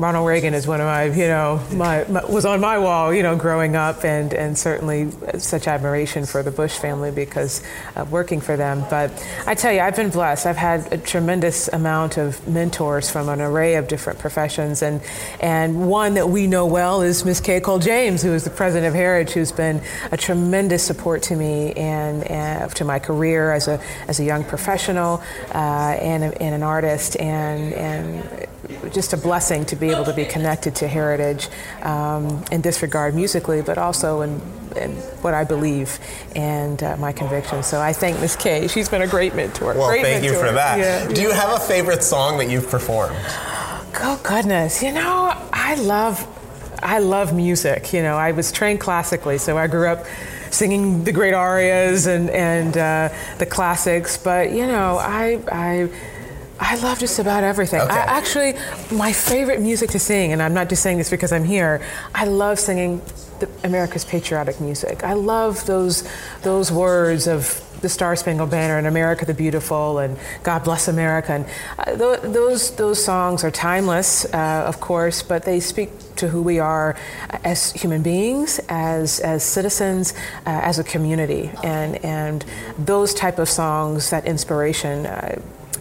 Ronald 0.00 0.26
Reagan 0.26 0.54
is 0.54 0.66
one 0.66 0.80
of 0.80 0.86
my, 0.86 1.04
you 1.04 1.28
know, 1.28 1.62
my, 1.72 2.04
my, 2.08 2.24
was 2.24 2.46
on 2.46 2.58
my 2.58 2.78
wall, 2.78 3.12
you 3.12 3.22
know, 3.22 3.36
growing 3.36 3.76
up, 3.76 4.02
and 4.02 4.32
and 4.32 4.56
certainly 4.56 5.10
such 5.38 5.68
admiration 5.68 6.24
for 6.24 6.42
the 6.42 6.50
Bush 6.50 6.78
family 6.78 7.10
because 7.10 7.62
of 7.96 8.10
working 8.10 8.40
for 8.40 8.56
them. 8.56 8.82
But 8.88 9.10
I 9.46 9.54
tell 9.54 9.70
you, 9.70 9.80
I've 9.80 9.96
been 9.96 10.08
blessed. 10.08 10.46
I've 10.46 10.56
had 10.56 10.90
a 10.90 10.96
tremendous 10.96 11.68
amount 11.68 12.16
of 12.16 12.48
mentors 12.48 13.10
from 13.10 13.28
an 13.28 13.42
array 13.42 13.74
of 13.74 13.88
different 13.88 14.18
professions, 14.18 14.80
and 14.80 15.02
and 15.38 15.86
one 15.86 16.14
that 16.14 16.30
we 16.30 16.46
know 16.46 16.64
well 16.64 17.02
is 17.02 17.26
Miss 17.26 17.38
Kay 17.38 17.60
Coles 17.60 17.84
James, 17.84 18.22
who 18.22 18.32
is 18.32 18.44
the 18.44 18.50
president 18.50 18.88
of 18.88 18.94
Heritage, 18.94 19.34
who's 19.34 19.52
been 19.52 19.82
a 20.12 20.16
tremendous 20.16 20.82
support 20.82 21.22
to 21.24 21.36
me 21.36 21.74
and, 21.74 22.24
and 22.24 22.74
to 22.74 22.86
my 22.86 22.98
career 22.98 23.52
as 23.52 23.68
a 23.68 23.78
as 24.08 24.18
a 24.18 24.24
young 24.24 24.44
professional 24.44 25.22
uh, 25.54 25.58
and, 26.00 26.24
and 26.24 26.54
an 26.54 26.62
artist, 26.62 27.20
and 27.20 27.74
and 27.74 28.39
just 28.92 29.12
a 29.12 29.16
blessing 29.16 29.64
to 29.66 29.76
be 29.76 29.90
able 29.90 30.04
to 30.04 30.12
be 30.12 30.24
connected 30.24 30.74
to 30.76 30.88
heritage 30.88 31.48
um, 31.82 32.44
in 32.50 32.62
this 32.62 32.82
regard 32.82 33.14
musically, 33.14 33.62
but 33.62 33.78
also 33.78 34.22
in 34.22 34.40
and 34.76 34.96
what 35.22 35.34
I 35.34 35.44
believe 35.44 35.98
and 36.36 36.82
uh, 36.82 36.96
my 36.96 37.12
convictions. 37.12 37.66
So 37.66 37.80
I 37.80 37.92
thank 37.92 38.20
Miss 38.20 38.36
Kay. 38.36 38.68
She's 38.68 38.88
been 38.88 39.02
a 39.02 39.06
great 39.08 39.34
mentor. 39.34 39.74
Well, 39.74 39.88
great 39.88 40.02
thank 40.02 40.22
mentor. 40.22 40.38
you 40.40 40.46
for 40.46 40.52
that. 40.52 40.78
Yeah, 40.78 41.08
Do 41.08 41.22
you 41.22 41.32
have 41.32 41.56
a 41.56 41.60
favorite 41.60 42.02
song 42.02 42.38
that 42.38 42.48
you've 42.48 42.68
performed? 42.68 43.16
Oh 44.02 44.20
goodness, 44.22 44.82
you 44.82 44.92
know, 44.92 45.36
I 45.52 45.74
love, 45.74 46.26
I 46.82 47.00
love 47.00 47.34
music. 47.34 47.92
You 47.92 48.02
know, 48.02 48.16
I 48.16 48.32
was 48.32 48.52
trained 48.52 48.80
classically, 48.80 49.38
so 49.38 49.58
I 49.58 49.66
grew 49.66 49.88
up 49.88 50.06
singing 50.50 51.04
the 51.04 51.12
great 51.12 51.34
arias 51.34 52.06
and 52.06 52.30
and 52.30 52.76
uh, 52.76 53.08
the 53.38 53.46
classics. 53.46 54.16
But 54.16 54.52
you 54.52 54.66
know, 54.66 54.98
I 54.98 55.42
I. 55.50 55.90
I 56.60 56.76
love 56.76 56.98
just 56.98 57.18
about 57.18 57.42
everything. 57.42 57.80
Okay. 57.80 57.90
I 57.90 58.00
actually, 58.00 58.54
my 58.92 59.12
favorite 59.12 59.60
music 59.60 59.90
to 59.90 59.98
sing, 59.98 60.32
and 60.32 60.42
I'm 60.42 60.52
not 60.52 60.68
just 60.68 60.82
saying 60.82 60.98
this 60.98 61.10
because 61.10 61.32
I'm 61.32 61.44
here. 61.44 61.82
I 62.14 62.26
love 62.26 62.58
singing 62.58 63.00
the, 63.40 63.48
America's 63.64 64.04
patriotic 64.04 64.60
music. 64.60 65.02
I 65.02 65.14
love 65.14 65.64
those 65.66 66.08
those 66.42 66.70
words 66.70 67.26
of 67.26 67.66
the 67.80 67.88
Star 67.88 68.14
Spangled 68.14 68.50
Banner 68.50 68.76
and 68.76 68.86
America 68.86 69.24
the 69.24 69.32
Beautiful 69.32 70.00
and 70.00 70.18
God 70.42 70.64
Bless 70.64 70.86
America. 70.86 71.32
And 71.32 71.46
uh, 71.78 72.18
th- 72.18 72.32
those 72.34 72.76
those 72.76 73.02
songs 73.02 73.42
are 73.42 73.50
timeless, 73.50 74.26
uh, 74.26 74.64
of 74.66 74.80
course, 74.80 75.22
but 75.22 75.44
they 75.44 75.60
speak 75.60 75.90
to 76.16 76.28
who 76.28 76.42
we 76.42 76.58
are 76.58 76.94
as 77.42 77.72
human 77.72 78.02
beings, 78.02 78.60
as 78.68 79.18
as 79.20 79.42
citizens, 79.42 80.12
uh, 80.46 80.60
as 80.62 80.78
a 80.78 80.84
community, 80.84 81.50
and 81.64 82.04
and 82.04 82.44
those 82.78 83.14
type 83.14 83.38
of 83.38 83.48
songs, 83.48 84.10
that 84.10 84.26
inspiration. 84.26 85.06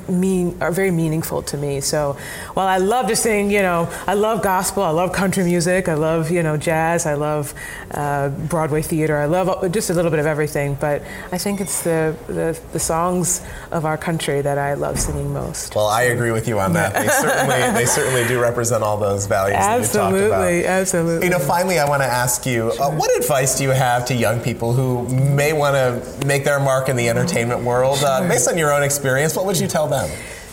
Uh, 0.09 0.19
mean 0.19 0.57
are 0.61 0.71
very 0.71 0.91
meaningful 0.91 1.41
to 1.43 1.57
me. 1.57 1.81
So 1.81 2.17
while 2.53 2.67
I 2.67 2.77
love 2.77 3.07
to 3.07 3.15
sing, 3.15 3.51
you 3.51 3.61
know, 3.61 3.89
I 4.07 4.13
love 4.13 4.41
gospel, 4.41 4.83
I 4.83 4.89
love 4.89 5.13
country 5.13 5.43
music, 5.43 5.87
I 5.87 5.93
love 5.93 6.31
you 6.31 6.43
know 6.43 6.57
jazz, 6.57 7.05
I 7.05 7.13
love 7.13 7.53
uh, 7.91 8.29
Broadway 8.29 8.81
theater, 8.81 9.17
I 9.17 9.25
love 9.25 9.71
just 9.71 9.89
a 9.89 9.93
little 9.93 10.11
bit 10.11 10.19
of 10.19 10.25
everything. 10.25 10.75
But 10.79 11.03
I 11.31 11.37
think 11.37 11.61
it's 11.61 11.83
the, 11.83 12.15
the 12.27 12.59
the 12.73 12.79
songs 12.79 13.41
of 13.71 13.85
our 13.85 13.97
country 13.97 14.41
that 14.41 14.57
I 14.57 14.73
love 14.73 14.99
singing 14.99 15.33
most. 15.33 15.75
Well, 15.75 15.87
I 15.87 16.03
agree 16.03 16.31
with 16.31 16.47
you 16.47 16.59
on 16.59 16.73
that. 16.73 16.93
They 16.93 17.07
certainly, 17.07 17.71
they 17.79 17.85
certainly 17.85 18.27
do 18.27 18.41
represent 18.41 18.83
all 18.83 18.97
those 18.97 19.25
values 19.25 19.57
that 19.57 19.77
you 19.77 19.87
talked 19.99 20.15
about. 20.15 20.41
absolutely. 20.65 21.25
You 21.25 21.31
know, 21.31 21.39
finally, 21.39 21.79
I 21.79 21.87
want 21.87 22.01
to 22.01 22.07
ask 22.07 22.45
you, 22.45 22.71
uh, 22.79 22.91
what 22.91 23.15
advice 23.17 23.57
do 23.57 23.63
you 23.63 23.71
have 23.71 24.05
to 24.05 24.15
young 24.15 24.39
people 24.39 24.73
who 24.73 25.07
may 25.35 25.53
want 25.53 25.75
to 25.75 26.25
make 26.25 26.43
their 26.43 26.59
mark 26.59 26.89
in 26.89 26.95
the 26.95 27.09
entertainment 27.09 27.61
world? 27.61 27.99
Uh, 28.03 28.27
based 28.27 28.47
on 28.47 28.57
your 28.57 28.73
own 28.73 28.83
experience, 28.83 29.35
what 29.35 29.45
would 29.45 29.59
you 29.59 29.67
tell 29.67 29.87
them? 29.87 29.98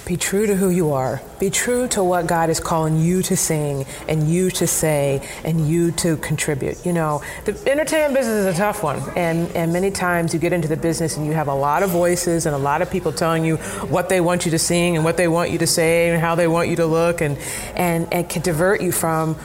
Be 0.07 0.17
true 0.17 0.47
to 0.47 0.55
who 0.55 0.69
you 0.69 0.93
are. 0.93 1.21
Be 1.41 1.51
true 1.51 1.89
to 1.89 2.05
what 2.05 2.29
God 2.29 2.49
is 2.49 2.61
calling 2.61 3.01
you 3.01 3.25
to 3.25 3.37
sing 3.37 3.85
and 4.09 4.31
you 4.31 4.53
to 4.53 4.65
say 4.65 5.21
and 5.43 5.69
you 5.69 5.91
to 5.93 6.17
contribute. 6.19 6.87
You 6.87 6.93
know, 6.93 7.23
the 7.45 7.61
entertainment 7.69 8.15
business 8.15 8.47
is 8.47 8.55
a 8.55 8.57
tough 8.57 8.85
one. 8.85 9.03
And, 9.17 9.51
and 9.57 9.73
many 9.73 9.91
times 9.91 10.33
you 10.33 10.39
get 10.39 10.53
into 10.53 10.69
the 10.69 10.77
business 10.77 11.17
and 11.17 11.27
you 11.27 11.33
have 11.33 11.49
a 11.49 11.55
lot 11.55 11.83
of 11.83 11.91
voices 11.91 12.47
and 12.47 12.55
a 12.55 12.59
lot 12.59 12.83
of 12.83 12.91
people 12.91 13.11
telling 13.11 13.45
you 13.45 13.57
what 13.89 14.09
they 14.09 14.21
want 14.21 14.45
you 14.45 14.53
to 14.53 14.61
sing 14.61 14.95
and 14.95 15.05
what 15.05 15.17
they 15.17 15.27
want 15.27 15.51
you 15.51 15.59
to 15.59 15.67
say 15.67 16.09
and 16.11 16.21
how 16.21 16.37
they 16.37 16.47
want 16.47 16.69
you 16.69 16.77
to 16.77 16.87
look 16.87 17.21
and, 17.21 17.37
and, 17.75 18.07
and 18.13 18.29
can 18.29 18.43
divert 18.43 18.81
you 18.81 18.93
from 18.93 19.37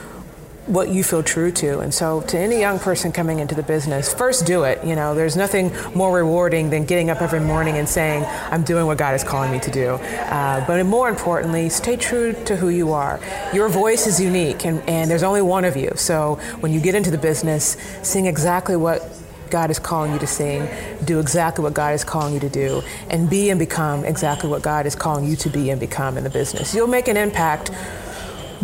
what 0.68 0.90
you 0.90 1.04
feel 1.04 1.24
true 1.24 1.52
to. 1.52 1.80
And 1.80 1.94
so, 1.94 2.22
to 2.22 2.38
any 2.38 2.60
young 2.60 2.80
person 2.80 3.12
coming 3.12 3.40
into 3.40 3.56
the 3.56 3.64
business, 3.64 4.14
first 4.14 4.46
do 4.46 4.64
it. 4.64 4.84
You 4.86 4.96
know, 4.96 5.16
there's 5.16 5.36
nothing 5.36 5.72
more 5.96 6.16
rewarding 6.16 6.70
than 6.70 6.86
getting 6.86 7.10
up 7.10 7.22
every 7.22 7.40
morning 7.40 7.78
and 7.78 7.90
saying, 7.90 8.26
I'm 8.52 8.64
doing 8.64 8.86
what 8.86 8.98
God 8.98 9.16
is 9.16 9.24
calling 9.24 9.52
me 9.52 9.60
to 9.60 9.72
do. 9.72 9.90
Uh, 9.90 10.66
but 10.68 10.84
more 10.86 11.10
importantly, 11.10 11.70
stay 11.70 11.96
true 11.96 12.34
to 12.46 12.56
who 12.56 12.70
you 12.70 12.92
are. 12.92 13.20
Your 13.54 13.70
voice 13.70 14.06
is 14.06 14.22
unique, 14.22 14.66
and, 14.66 14.82
and 14.88 15.10
there's 15.10 15.24
only 15.24 15.42
one 15.42 15.66
of 15.66 15.76
you. 15.76 15.92
So, 15.96 16.36
when 16.60 16.72
you 16.72 16.80
get 16.80 16.96
into 16.96 17.12
the 17.12 17.18
business, 17.18 17.76
sing 18.04 18.28
exactly 18.28 18.76
what 18.76 19.02
God 19.50 19.70
is 19.70 19.80
calling 19.80 20.14
you 20.14 20.20
to 20.20 20.28
sing, 20.28 20.68
do 21.04 21.20
exactly 21.20 21.62
what 21.62 21.74
God 21.74 21.94
is 21.94 22.04
calling 22.04 22.34
you 22.34 22.40
to 22.40 22.50
do, 22.50 22.82
and 23.10 23.30
be 23.30 23.50
and 23.50 23.60
become 23.60 24.06
exactly 24.06 24.50
what 24.50 24.62
God 24.62 24.86
is 24.86 24.96
calling 24.96 25.26
you 25.26 25.36
to 25.38 25.50
be 25.50 25.70
and 25.70 25.80
become 25.80 26.18
in 26.18 26.24
the 26.24 26.30
business. 26.30 26.74
You'll 26.74 26.88
make 26.88 27.08
an 27.08 27.18
impact 27.18 27.70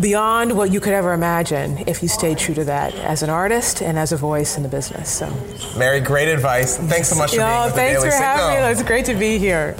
beyond 0.00 0.56
what 0.56 0.70
you 0.72 0.80
could 0.80 0.92
ever 0.92 1.12
imagine 1.12 1.78
if 1.88 2.02
you 2.02 2.08
stay 2.08 2.34
true 2.34 2.54
to 2.54 2.64
that 2.64 2.94
as 2.96 3.22
an 3.22 3.30
artist 3.30 3.82
and 3.82 3.98
as 3.98 4.12
a 4.12 4.16
voice 4.16 4.56
in 4.56 4.62
the 4.62 4.68
business. 4.68 5.10
So, 5.10 5.28
Mary, 5.76 6.00
great 6.00 6.28
advice. 6.28 6.76
Thanks 6.76 7.08
so 7.08 7.16
much 7.16 7.30
for 7.30 7.38
being 7.38 7.48
Yo, 7.48 7.64
with 7.64 7.74
the 7.74 7.76
thanks 7.76 8.00
Daily 8.00 8.10
for 8.10 8.16
having 8.16 8.46
Signal. 8.54 8.66
me. 8.66 8.72
It's 8.72 8.82
great 8.82 9.04
to 9.06 9.14
be 9.14 9.38
here. 9.38 9.76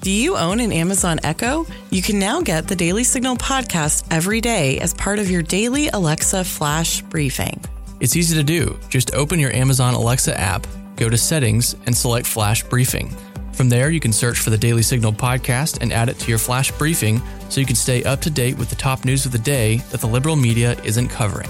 Do 0.00 0.10
you 0.10 0.36
own 0.36 0.60
an 0.60 0.70
Amazon 0.70 1.18
Echo? 1.22 1.66
You 1.90 2.02
can 2.02 2.18
now 2.18 2.42
get 2.42 2.68
the 2.68 2.76
Daily 2.76 3.04
Signal 3.04 3.36
podcast 3.36 4.04
every 4.10 4.42
day 4.42 4.78
as 4.80 4.92
part 4.92 5.18
of 5.18 5.30
your 5.30 5.40
daily 5.42 5.88
Alexa 5.88 6.44
flash 6.44 7.00
briefing. 7.02 7.58
It's 8.00 8.14
easy 8.14 8.36
to 8.36 8.42
do. 8.42 8.78
Just 8.90 9.14
open 9.14 9.40
your 9.40 9.50
Amazon 9.52 9.94
Alexa 9.94 10.38
app, 10.38 10.66
go 10.96 11.08
to 11.08 11.16
Settings, 11.16 11.74
and 11.86 11.96
select 11.96 12.26
Flash 12.26 12.62
Briefing. 12.64 13.14
From 13.54 13.68
there, 13.68 13.90
you 13.90 14.00
can 14.00 14.12
search 14.12 14.40
for 14.40 14.50
the 14.50 14.58
Daily 14.58 14.82
Signal 14.82 15.12
podcast 15.12 15.80
and 15.80 15.92
add 15.92 16.08
it 16.08 16.18
to 16.18 16.28
your 16.28 16.38
flash 16.38 16.72
briefing 16.72 17.22
so 17.48 17.60
you 17.60 17.66
can 17.66 17.76
stay 17.76 18.02
up 18.02 18.20
to 18.22 18.30
date 18.30 18.58
with 18.58 18.68
the 18.68 18.74
top 18.74 19.04
news 19.04 19.26
of 19.26 19.30
the 19.32 19.38
day 19.38 19.76
that 19.92 20.00
the 20.00 20.08
liberal 20.08 20.34
media 20.34 20.76
isn't 20.82 21.06
covering. 21.06 21.48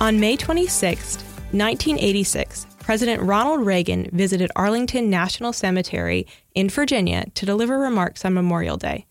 On 0.00 0.20
May 0.20 0.36
26, 0.36 1.16
1986, 1.16 2.66
President 2.78 3.20
Ronald 3.20 3.66
Reagan 3.66 4.08
visited 4.12 4.52
Arlington 4.54 5.10
National 5.10 5.52
Cemetery 5.52 6.24
in 6.54 6.68
Virginia 6.68 7.26
to 7.34 7.44
deliver 7.44 7.76
remarks 7.76 8.24
on 8.24 8.34
Memorial 8.34 8.76
Day. 8.76 9.04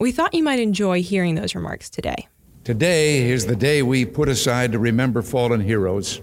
We 0.00 0.10
thought 0.10 0.32
you 0.32 0.42
might 0.42 0.58
enjoy 0.58 1.02
hearing 1.02 1.34
those 1.34 1.54
remarks 1.54 1.90
today. 1.90 2.28
Today 2.64 3.30
is 3.30 3.44
the 3.44 3.56
day 3.56 3.82
we 3.82 4.06
put 4.06 4.30
aside 4.30 4.72
to 4.72 4.78
remember 4.78 5.20
fallen 5.20 5.60
heroes 5.60 6.22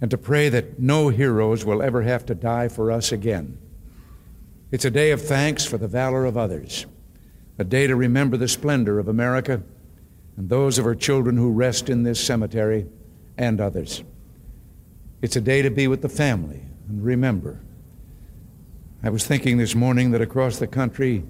and 0.00 0.10
to 0.10 0.18
pray 0.18 0.48
that 0.48 0.78
no 0.78 1.08
heroes 1.08 1.64
will 1.64 1.82
ever 1.82 2.02
have 2.02 2.24
to 2.26 2.34
die 2.34 2.68
for 2.68 2.90
us 2.90 3.12
again. 3.12 3.58
It's 4.70 4.84
a 4.84 4.90
day 4.90 5.10
of 5.10 5.20
thanks 5.20 5.64
for 5.64 5.78
the 5.78 5.88
valor 5.88 6.24
of 6.24 6.36
others, 6.36 6.86
a 7.58 7.64
day 7.64 7.86
to 7.86 7.96
remember 7.96 8.36
the 8.36 8.48
splendor 8.48 8.98
of 8.98 9.08
America 9.08 9.62
and 10.36 10.48
those 10.48 10.78
of 10.78 10.84
her 10.84 10.94
children 10.94 11.36
who 11.36 11.50
rest 11.50 11.90
in 11.90 12.02
this 12.02 12.24
cemetery 12.24 12.86
and 13.36 13.60
others. 13.60 14.02
It's 15.20 15.36
a 15.36 15.40
day 15.40 15.60
to 15.62 15.70
be 15.70 15.86
with 15.86 16.02
the 16.02 16.08
family 16.08 16.62
and 16.88 17.04
remember. 17.04 17.60
I 19.02 19.10
was 19.10 19.26
thinking 19.26 19.58
this 19.58 19.74
morning 19.74 20.12
that 20.12 20.20
across 20.20 20.58
the 20.58 20.66
country, 20.66 21.24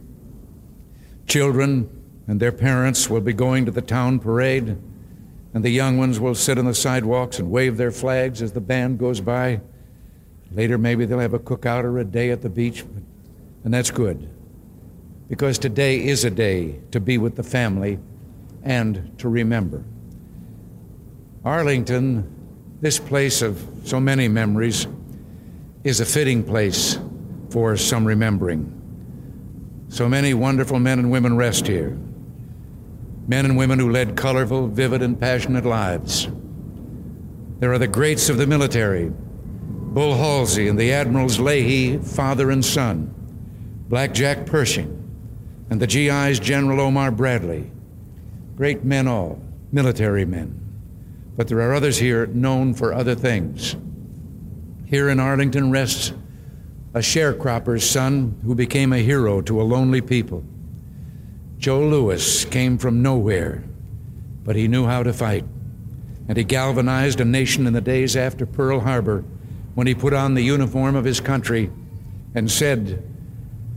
children 1.27 1.89
and 2.27 2.39
their 2.39 2.53
parents 2.53 3.09
will 3.09 3.21
be 3.21 3.33
going 3.33 3.65
to 3.65 3.71
the 3.71 3.83
town 3.83 4.21
parade, 4.21 4.77
and 5.53 5.65
the 5.65 5.71
young 5.71 5.99
ones 5.99 6.21
will 6.21 6.35
sit 6.35 6.59
on 6.59 6.65
the 6.65 6.75
sidewalks 6.75 7.39
and 7.39 7.51
wave 7.51 7.77
their 7.77 7.91
flags 7.91 8.41
as 8.41 8.53
the 8.53 8.61
band 8.61 8.99
goes 8.99 9.21
by. 9.21 9.61
Later, 10.53 10.79
maybe 10.79 11.05
they'll 11.05 11.19
have 11.19 11.35
a 11.35 11.39
cookout 11.39 11.85
or 11.85 11.99
a 11.99 12.05
day 12.05 12.31
at 12.31 12.43
the 12.43 12.51
beach, 12.51 12.85
and 13.65 13.75
that's 13.75 13.91
good. 13.91 14.29
Because 15.29 15.59
today 15.59 16.05
is 16.05 16.25
a 16.25 16.31
day 16.31 16.81
to 16.91 17.01
be 17.01 17.19
with 17.19 17.37
the 17.37 17.43
family 17.43 17.99
and 18.63 19.17
to 19.19 19.29
remember. 19.29 19.85
Arlington, 21.45 22.29
this 22.81 22.99
place 22.99 23.43
of 23.43 23.65
so 23.85 24.01
many 24.01 24.29
memories, 24.29 24.87
is 25.85 26.01
a 26.01 26.05
fitting 26.05 26.45
place 26.45 26.99
for 27.51 27.77
some 27.77 28.05
remembering. 28.05 28.77
So 29.89 30.09
many 30.09 30.35
wonderful 30.35 30.79
men 30.79 30.99
and 30.99 31.11
women 31.11 31.37
rest 31.37 31.67
here. 31.67 31.97
Men 33.27 33.45
and 33.45 33.57
women 33.57 33.79
who 33.79 33.91
led 33.91 34.17
colorful, 34.17 34.67
vivid, 34.67 35.03
and 35.03 35.19
passionate 35.21 35.65
lives. 35.65 36.29
There 37.61 37.73
are 37.73 37.79
the 37.79 37.87
greats 37.87 38.29
of 38.29 38.39
the 38.39 38.47
military 38.47 39.11
Bull 39.11 40.15
Halsey 40.17 40.69
and 40.69 40.79
the 40.79 40.93
Admirals 40.93 41.41
Leahy, 41.41 41.99
father 41.99 42.51
and 42.51 42.65
son, 42.65 43.13
Black 43.89 44.15
Jack 44.15 44.47
Pershing, 44.47 44.97
and 45.69 45.81
the 45.81 45.87
GI's 45.87 46.39
General 46.39 46.81
Omar 46.81 47.11
Bradley. 47.11 47.71
Great 48.57 48.85
men 48.85 49.09
all, 49.09 49.43
military 49.73 50.25
men. 50.25 50.57
But 51.37 51.49
there 51.49 51.61
are 51.61 51.75
others 51.75 51.99
here 51.99 52.27
known 52.27 52.73
for 52.73 52.93
other 52.93 53.15
things. 53.15 53.75
Here 54.87 55.09
in 55.09 55.19
Arlington 55.19 55.71
rests 55.71 56.13
a 56.95 56.99
sharecropper's 57.01 57.89
son 57.89 58.41
who 58.45 58.55
became 58.55 58.93
a 58.93 58.99
hero 58.99 59.41
to 59.43 59.61
a 59.61 59.65
lonely 59.65 60.01
people. 60.01 60.45
Joe 61.61 61.81
Louis 61.81 62.47
came 62.47 62.79
from 62.79 63.03
nowhere, 63.03 63.63
but 64.45 64.57
he 64.57 64.67
knew 64.67 64.87
how 64.87 65.03
to 65.03 65.13
fight. 65.13 65.45
And 66.27 66.39
he 66.39 66.43
galvanized 66.43 67.21
a 67.21 67.25
nation 67.27 67.67
in 67.67 67.75
the 67.75 67.83
days 67.83 68.17
after 68.17 68.47
Pearl 68.47 68.81
Harbor 68.81 69.25
when 69.75 69.87
he 69.87 69.95
put 69.95 70.15
on 70.15 70.33
the 70.33 70.43
uniform 70.43 70.97
of 70.97 71.05
his 71.05 71.21
country 71.21 71.71
and 72.35 72.51
said, 72.51 73.05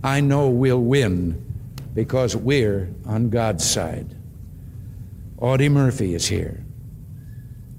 I 0.02 0.22
know 0.22 0.48
we'll 0.48 0.80
win 0.80 1.44
because 1.94 2.38
we're 2.38 2.90
on 3.06 3.30
God's 3.30 3.70
side. 3.70 4.16
Audie 5.38 5.68
Murphy 5.68 6.16
is 6.16 6.28
here. 6.28 6.64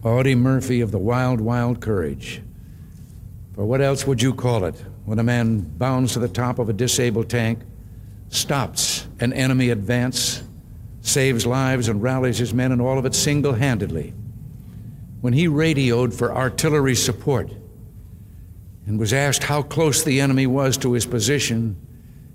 Audie 0.03 0.35
Murphy 0.35 0.83
of 0.83 0.91
the 0.91 0.99
Wild, 0.99 1.41
Wild 1.41 1.81
Courage. 1.81 2.43
For 3.55 3.65
what 3.65 3.81
else 3.81 4.07
would 4.07 4.21
you 4.21 4.35
call 4.35 4.67
it 4.67 4.85
when 5.07 5.19
a 5.19 5.25
man 5.25 5.61
bounds 5.61 6.13
to 6.13 6.19
the 6.19 6.29
top 6.29 6.59
of 6.59 6.69
a 6.69 6.75
disabled 6.75 7.31
tank, 7.31 7.61
stops 8.35 9.07
an 9.21 9.33
enemy 9.33 9.71
advance, 9.71 10.43
saves 11.01 11.47
lives 11.47 11.89
and 11.89 12.03
rallies 12.03 12.39
his 12.39 12.53
men, 12.53 12.73
and 12.73 12.81
all 12.81 12.99
of 12.99 13.07
it 13.07 13.15
single 13.15 13.53
handedly. 13.53 14.13
When 15.21 15.33
he 15.33 15.49
radioed 15.49 16.13
for 16.13 16.35
artillery 16.35 16.95
support 16.95 17.51
and 18.87 18.99
was 18.99 19.13
asked 19.13 19.45
how 19.45 19.63
close 19.63 20.03
the 20.03 20.21
enemy 20.21 20.47
was 20.47 20.77
to 20.79 20.93
his 20.93 21.07
position, 21.07 21.77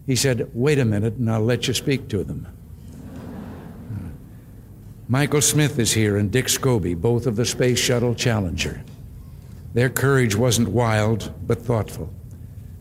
he 0.07 0.15
said, 0.15 0.49
Wait 0.53 0.79
a 0.79 0.85
minute, 0.85 1.15
and 1.15 1.29
I'll 1.29 1.41
let 1.41 1.67
you 1.67 1.73
speak 1.73 2.07
to 2.09 2.23
them. 2.23 2.47
Michael 5.07 5.41
Smith 5.41 5.77
is 5.79 5.91
here 5.93 6.17
and 6.17 6.31
Dick 6.31 6.45
Scobee, 6.45 6.99
both 6.99 7.25
of 7.27 7.35
the 7.35 7.45
Space 7.45 7.79
Shuttle 7.79 8.15
Challenger. 8.15 8.83
Their 9.73 9.89
courage 9.89 10.35
wasn't 10.35 10.69
wild, 10.69 11.33
but 11.45 11.61
thoughtful. 11.61 12.11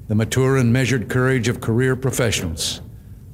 The 0.08 0.14
mature 0.14 0.56
and 0.56 0.72
measured 0.72 1.08
courage 1.08 1.48
of 1.48 1.60
career 1.60 1.96
professionals 1.96 2.80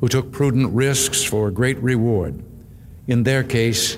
who 0.04 0.08
took 0.08 0.32
prudent 0.32 0.70
risks 0.74 1.24
for 1.24 1.48
a 1.48 1.50
great 1.50 1.78
reward, 1.78 2.44
in 3.06 3.22
their 3.22 3.42
case, 3.42 3.96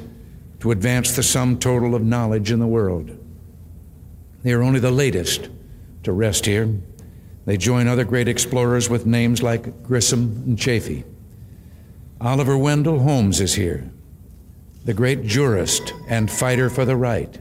to 0.60 0.70
advance 0.70 1.16
the 1.16 1.22
sum 1.24 1.58
total 1.58 1.96
of 1.96 2.04
knowledge 2.04 2.52
in 2.52 2.60
the 2.60 2.66
world. 2.68 3.10
They 4.44 4.52
are 4.52 4.62
only 4.62 4.78
the 4.78 4.92
latest 4.92 5.48
to 6.04 6.12
rest 6.12 6.46
here. 6.46 6.72
They 7.44 7.56
join 7.56 7.88
other 7.88 8.04
great 8.04 8.28
explorers 8.28 8.88
with 8.88 9.04
names 9.04 9.42
like 9.42 9.82
Grissom 9.82 10.44
and 10.46 10.56
Chaffee. 10.56 11.02
Oliver 12.20 12.56
Wendell 12.56 13.00
Holmes 13.00 13.40
is 13.40 13.54
here 13.54 13.90
the 14.84 14.94
great 14.94 15.24
jurist 15.24 15.92
and 16.06 16.30
fighter 16.30 16.70
for 16.70 16.84
the 16.84 16.94
right. 16.94 17.40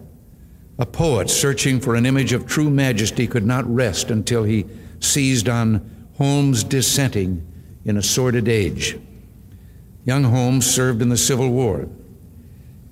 A 0.79 0.87
poet 0.87 1.29
searching 1.29 1.79
for 1.79 1.93
an 1.93 2.07
image 2.07 2.33
of 2.33 2.47
true 2.47 2.71
majesty 2.71 3.27
could 3.27 3.45
not 3.45 3.71
rest 3.71 4.09
until 4.09 4.43
he 4.43 4.65
seized 4.99 5.47
on 5.47 6.07
Holmes 6.17 6.63
dissenting 6.63 7.45
in 7.85 7.97
a 7.97 8.01
sordid 8.01 8.47
age. 8.47 8.97
Young 10.03 10.23
Holmes 10.23 10.69
served 10.69 11.01
in 11.01 11.09
the 11.09 11.17
Civil 11.17 11.49
War. 11.49 11.87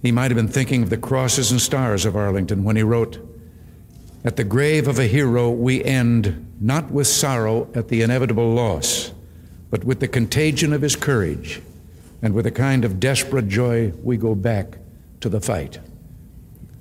He 0.01 0.11
might 0.11 0.31
have 0.31 0.35
been 0.35 0.47
thinking 0.47 0.83
of 0.83 0.89
the 0.89 0.97
crosses 0.97 1.51
and 1.51 1.59
stars 1.59 2.05
of 2.05 2.15
Arlington 2.15 2.63
when 2.63 2.75
he 2.75 2.83
wrote, 2.83 3.17
At 4.23 4.35
the 4.35 4.43
grave 4.43 4.87
of 4.87 4.99
a 4.99 5.07
hero, 5.07 5.49
we 5.49 5.83
end 5.83 6.53
not 6.59 6.91
with 6.91 7.07
sorrow 7.07 7.67
at 7.73 7.89
the 7.89 8.01
inevitable 8.01 8.53
loss, 8.53 9.11
but 9.69 9.83
with 9.83 9.99
the 9.99 10.07
contagion 10.07 10.71
of 10.71 10.81
his 10.81 10.95
courage 10.95 11.61
and 12.21 12.33
with 12.33 12.45
a 12.45 12.51
kind 12.51 12.85
of 12.85 13.01
desperate 13.01 13.49
joy, 13.49 13.91
we 14.01 14.15
go 14.15 14.33
back 14.33 14.77
to 15.19 15.27
the 15.27 15.41
fight. 15.41 15.79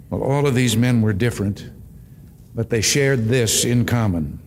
Well, 0.09 0.23
all 0.23 0.47
of 0.47 0.55
these 0.55 0.77
men 0.77 1.03
were 1.03 1.13
different, 1.13 1.69
but 2.55 2.71
they 2.71 2.81
shared 2.81 3.27
this 3.27 3.65
in 3.65 3.87
common. 3.87 4.39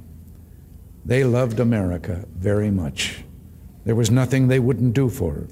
They 1.03 1.23
loved 1.25 1.59
America 1.59 2.25
very 2.37 2.71
much. 2.71 3.24
There 3.85 3.95
was 3.95 4.11
nothing 4.11 4.47
they 4.47 4.59
wouldn't 4.59 4.93
do 4.93 5.09
for 5.09 5.33
her, 5.33 5.47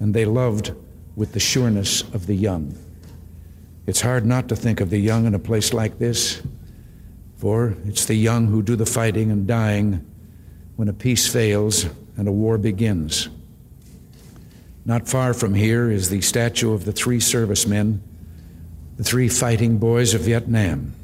and 0.00 0.14
they 0.14 0.24
loved 0.24 0.72
with 1.14 1.32
the 1.32 1.40
sureness 1.40 2.02
of 2.14 2.26
the 2.26 2.34
young. 2.34 2.76
It's 3.86 4.00
hard 4.00 4.26
not 4.26 4.48
to 4.48 4.56
think 4.56 4.80
of 4.80 4.90
the 4.90 4.98
young 4.98 5.26
in 5.26 5.34
a 5.34 5.38
place 5.38 5.72
like 5.72 5.98
this, 5.98 6.42
for 7.36 7.76
it's 7.86 8.06
the 8.06 8.14
young 8.14 8.46
who 8.46 8.62
do 8.62 8.74
the 8.74 8.86
fighting 8.86 9.30
and 9.30 9.46
dying 9.46 10.04
when 10.76 10.88
a 10.88 10.92
peace 10.92 11.30
fails 11.30 11.86
and 12.16 12.26
a 12.26 12.32
war 12.32 12.58
begins. 12.58 13.28
Not 14.84 15.08
far 15.08 15.34
from 15.34 15.54
here 15.54 15.90
is 15.90 16.08
the 16.08 16.22
statue 16.22 16.72
of 16.72 16.84
the 16.84 16.92
three 16.92 17.20
servicemen, 17.20 18.02
the 18.96 19.04
three 19.04 19.28
fighting 19.28 19.78
boys 19.78 20.14
of 20.14 20.22
Vietnam. 20.22 20.94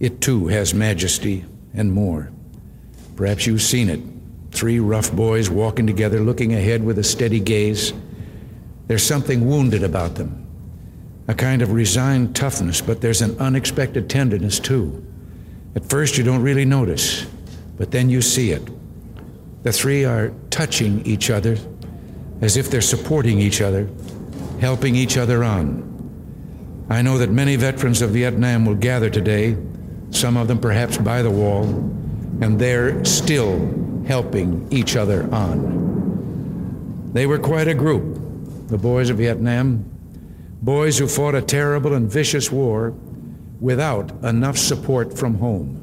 It 0.00 0.20
too 0.20 0.48
has 0.48 0.74
majesty 0.74 1.44
and 1.72 1.92
more. 1.92 2.30
Perhaps 3.14 3.46
you've 3.46 3.62
seen 3.62 3.88
it. 3.88 4.00
Three 4.56 4.80
rough 4.80 5.12
boys 5.12 5.50
walking 5.50 5.86
together, 5.86 6.18
looking 6.18 6.54
ahead 6.54 6.82
with 6.82 6.98
a 6.98 7.04
steady 7.04 7.40
gaze. 7.40 7.92
There's 8.86 9.02
something 9.02 9.46
wounded 9.46 9.82
about 9.82 10.14
them, 10.14 10.46
a 11.28 11.34
kind 11.34 11.60
of 11.60 11.72
resigned 11.72 12.34
toughness, 12.34 12.80
but 12.80 13.02
there's 13.02 13.20
an 13.20 13.38
unexpected 13.38 14.08
tenderness 14.08 14.58
too. 14.58 15.04
At 15.74 15.84
first, 15.84 16.16
you 16.16 16.24
don't 16.24 16.40
really 16.40 16.64
notice, 16.64 17.26
but 17.76 17.90
then 17.90 18.08
you 18.08 18.22
see 18.22 18.52
it. 18.52 18.66
The 19.62 19.72
three 19.72 20.06
are 20.06 20.32
touching 20.48 21.04
each 21.04 21.28
other 21.28 21.58
as 22.40 22.56
if 22.56 22.70
they're 22.70 22.80
supporting 22.80 23.38
each 23.38 23.60
other, 23.60 23.90
helping 24.58 24.96
each 24.96 25.18
other 25.18 25.44
on. 25.44 25.84
I 26.88 27.02
know 27.02 27.18
that 27.18 27.30
many 27.30 27.56
veterans 27.56 28.00
of 28.00 28.12
Vietnam 28.12 28.64
will 28.64 28.74
gather 28.74 29.10
today, 29.10 29.54
some 30.12 30.38
of 30.38 30.48
them 30.48 30.60
perhaps 30.60 30.96
by 30.96 31.20
the 31.20 31.30
wall, 31.30 31.64
and 32.40 32.58
they're 32.58 33.04
still 33.04 33.84
helping 34.06 34.66
each 34.70 34.96
other 34.96 35.28
on. 35.32 37.10
They 37.12 37.26
were 37.26 37.38
quite 37.38 37.68
a 37.68 37.74
group, 37.74 38.18
the 38.68 38.78
boys 38.78 39.10
of 39.10 39.18
Vietnam, 39.18 39.84
boys 40.62 40.98
who 40.98 41.08
fought 41.08 41.34
a 41.34 41.42
terrible 41.42 41.92
and 41.92 42.10
vicious 42.10 42.50
war 42.50 42.94
without 43.60 44.12
enough 44.22 44.58
support 44.58 45.16
from 45.16 45.38
home, 45.38 45.80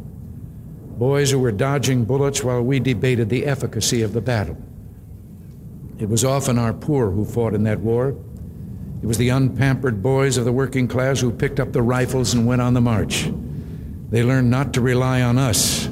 boys 0.97 1.31
who 1.31 1.39
were 1.39 1.51
dodging 1.51 2.05
bullets 2.05 2.43
while 2.43 2.61
we 2.61 2.79
debated 2.79 3.29
the 3.29 3.45
efficacy 3.45 4.01
of 4.01 4.13
the 4.13 4.21
battle. 4.21 4.57
It 5.99 6.09
was 6.09 6.23
often 6.23 6.57
our 6.57 6.73
poor 6.73 7.09
who 7.11 7.25
fought 7.25 7.53
in 7.53 7.63
that 7.63 7.79
war. 7.79 8.15
It 9.01 9.05
was 9.05 9.17
the 9.17 9.29
unpampered 9.29 10.01
boys 10.01 10.37
of 10.37 10.45
the 10.45 10.51
working 10.51 10.87
class 10.87 11.19
who 11.19 11.31
picked 11.31 11.59
up 11.59 11.73
the 11.73 11.81
rifles 11.81 12.33
and 12.33 12.47
went 12.47 12.61
on 12.61 12.73
the 12.73 12.81
march. 12.81 13.29
They 14.09 14.23
learned 14.23 14.49
not 14.49 14.73
to 14.73 14.81
rely 14.81 15.21
on 15.21 15.37
us, 15.37 15.89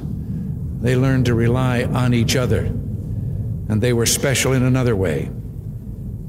they 0.82 0.96
learned 0.96 1.26
to 1.28 1.36
rely 1.36 1.84
on 1.84 2.14
each 2.14 2.36
other. 2.36 2.66
And 2.66 3.82
they 3.82 3.94
were 3.94 4.06
special 4.06 4.54
in 4.54 4.64
another 4.64 4.96
way. 4.96 5.30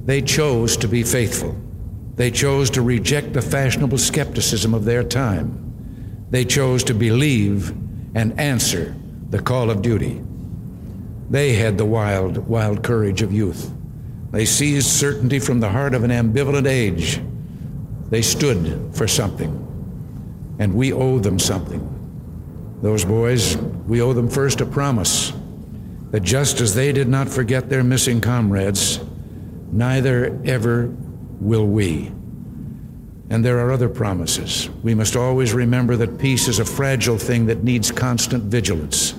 They 0.04 0.20
chose 0.20 0.76
to 0.78 0.88
be 0.88 1.02
faithful. 1.02 1.56
They 2.14 2.30
chose 2.30 2.70
to 2.70 2.82
reject 2.82 3.32
the 3.32 3.42
fashionable 3.42 3.98
skepticism 3.98 4.74
of 4.74 4.84
their 4.84 5.02
time. 5.02 6.26
They 6.30 6.44
chose 6.44 6.84
to 6.84 6.94
believe 6.94 7.70
and 8.14 8.38
answer 8.38 8.94
the 9.30 9.40
call 9.40 9.70
of 9.70 9.80
duty. 9.80 10.20
They 11.30 11.54
had 11.54 11.78
the 11.78 11.86
wild, 11.86 12.36
wild 12.46 12.82
courage 12.82 13.22
of 13.22 13.32
youth. 13.32 13.72
They 14.30 14.44
seized 14.44 14.88
certainty 14.88 15.38
from 15.38 15.60
the 15.60 15.70
heart 15.70 15.94
of 15.94 16.04
an 16.04 16.10
ambivalent 16.10 16.66
age. 16.66 17.20
They 18.10 18.22
stood 18.22 18.94
for 18.94 19.08
something, 19.08 19.50
and 20.58 20.74
we 20.74 20.92
owe 20.92 21.18
them 21.18 21.38
something. 21.38 22.01
Those 22.82 23.04
boys, 23.04 23.56
we 23.56 24.02
owe 24.02 24.12
them 24.12 24.28
first 24.28 24.60
a 24.60 24.66
promise 24.66 25.32
that 26.10 26.24
just 26.24 26.60
as 26.60 26.74
they 26.74 26.92
did 26.92 27.08
not 27.08 27.28
forget 27.28 27.70
their 27.70 27.84
missing 27.84 28.20
comrades, 28.20 28.98
neither 29.70 30.38
ever 30.44 30.92
will 31.40 31.66
we. 31.66 32.10
And 33.30 33.44
there 33.44 33.60
are 33.60 33.70
other 33.70 33.88
promises. 33.88 34.68
We 34.82 34.94
must 34.94 35.14
always 35.14 35.54
remember 35.54 35.96
that 35.96 36.18
peace 36.18 36.48
is 36.48 36.58
a 36.58 36.64
fragile 36.64 37.18
thing 37.18 37.46
that 37.46 37.62
needs 37.62 37.92
constant 37.92 38.44
vigilance. 38.44 39.14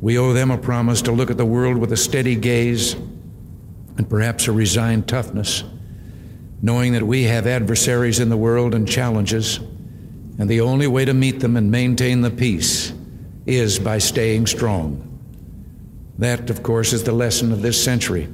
We 0.00 0.18
owe 0.18 0.32
them 0.32 0.50
a 0.50 0.58
promise 0.58 1.02
to 1.02 1.12
look 1.12 1.30
at 1.30 1.36
the 1.36 1.44
world 1.44 1.76
with 1.76 1.92
a 1.92 1.96
steady 1.98 2.34
gaze 2.34 2.94
and 2.94 4.08
perhaps 4.08 4.48
a 4.48 4.52
resigned 4.52 5.06
toughness, 5.06 5.64
knowing 6.62 6.94
that 6.94 7.02
we 7.02 7.24
have 7.24 7.46
adversaries 7.46 8.20
in 8.20 8.30
the 8.30 8.36
world 8.38 8.74
and 8.74 8.88
challenges, 8.88 9.60
and 10.38 10.48
the 10.48 10.60
only 10.60 10.86
way 10.86 11.04
to 11.04 11.14
meet 11.14 11.40
them 11.40 11.56
and 11.56 11.70
maintain 11.70 12.20
the 12.20 12.30
peace 12.30 12.92
is 13.46 13.78
by 13.78 13.98
staying 13.98 14.46
strong. 14.46 15.02
That, 16.18 16.50
of 16.50 16.62
course, 16.62 16.92
is 16.92 17.04
the 17.04 17.12
lesson 17.12 17.52
of 17.52 17.62
this 17.62 17.82
century, 17.82 18.28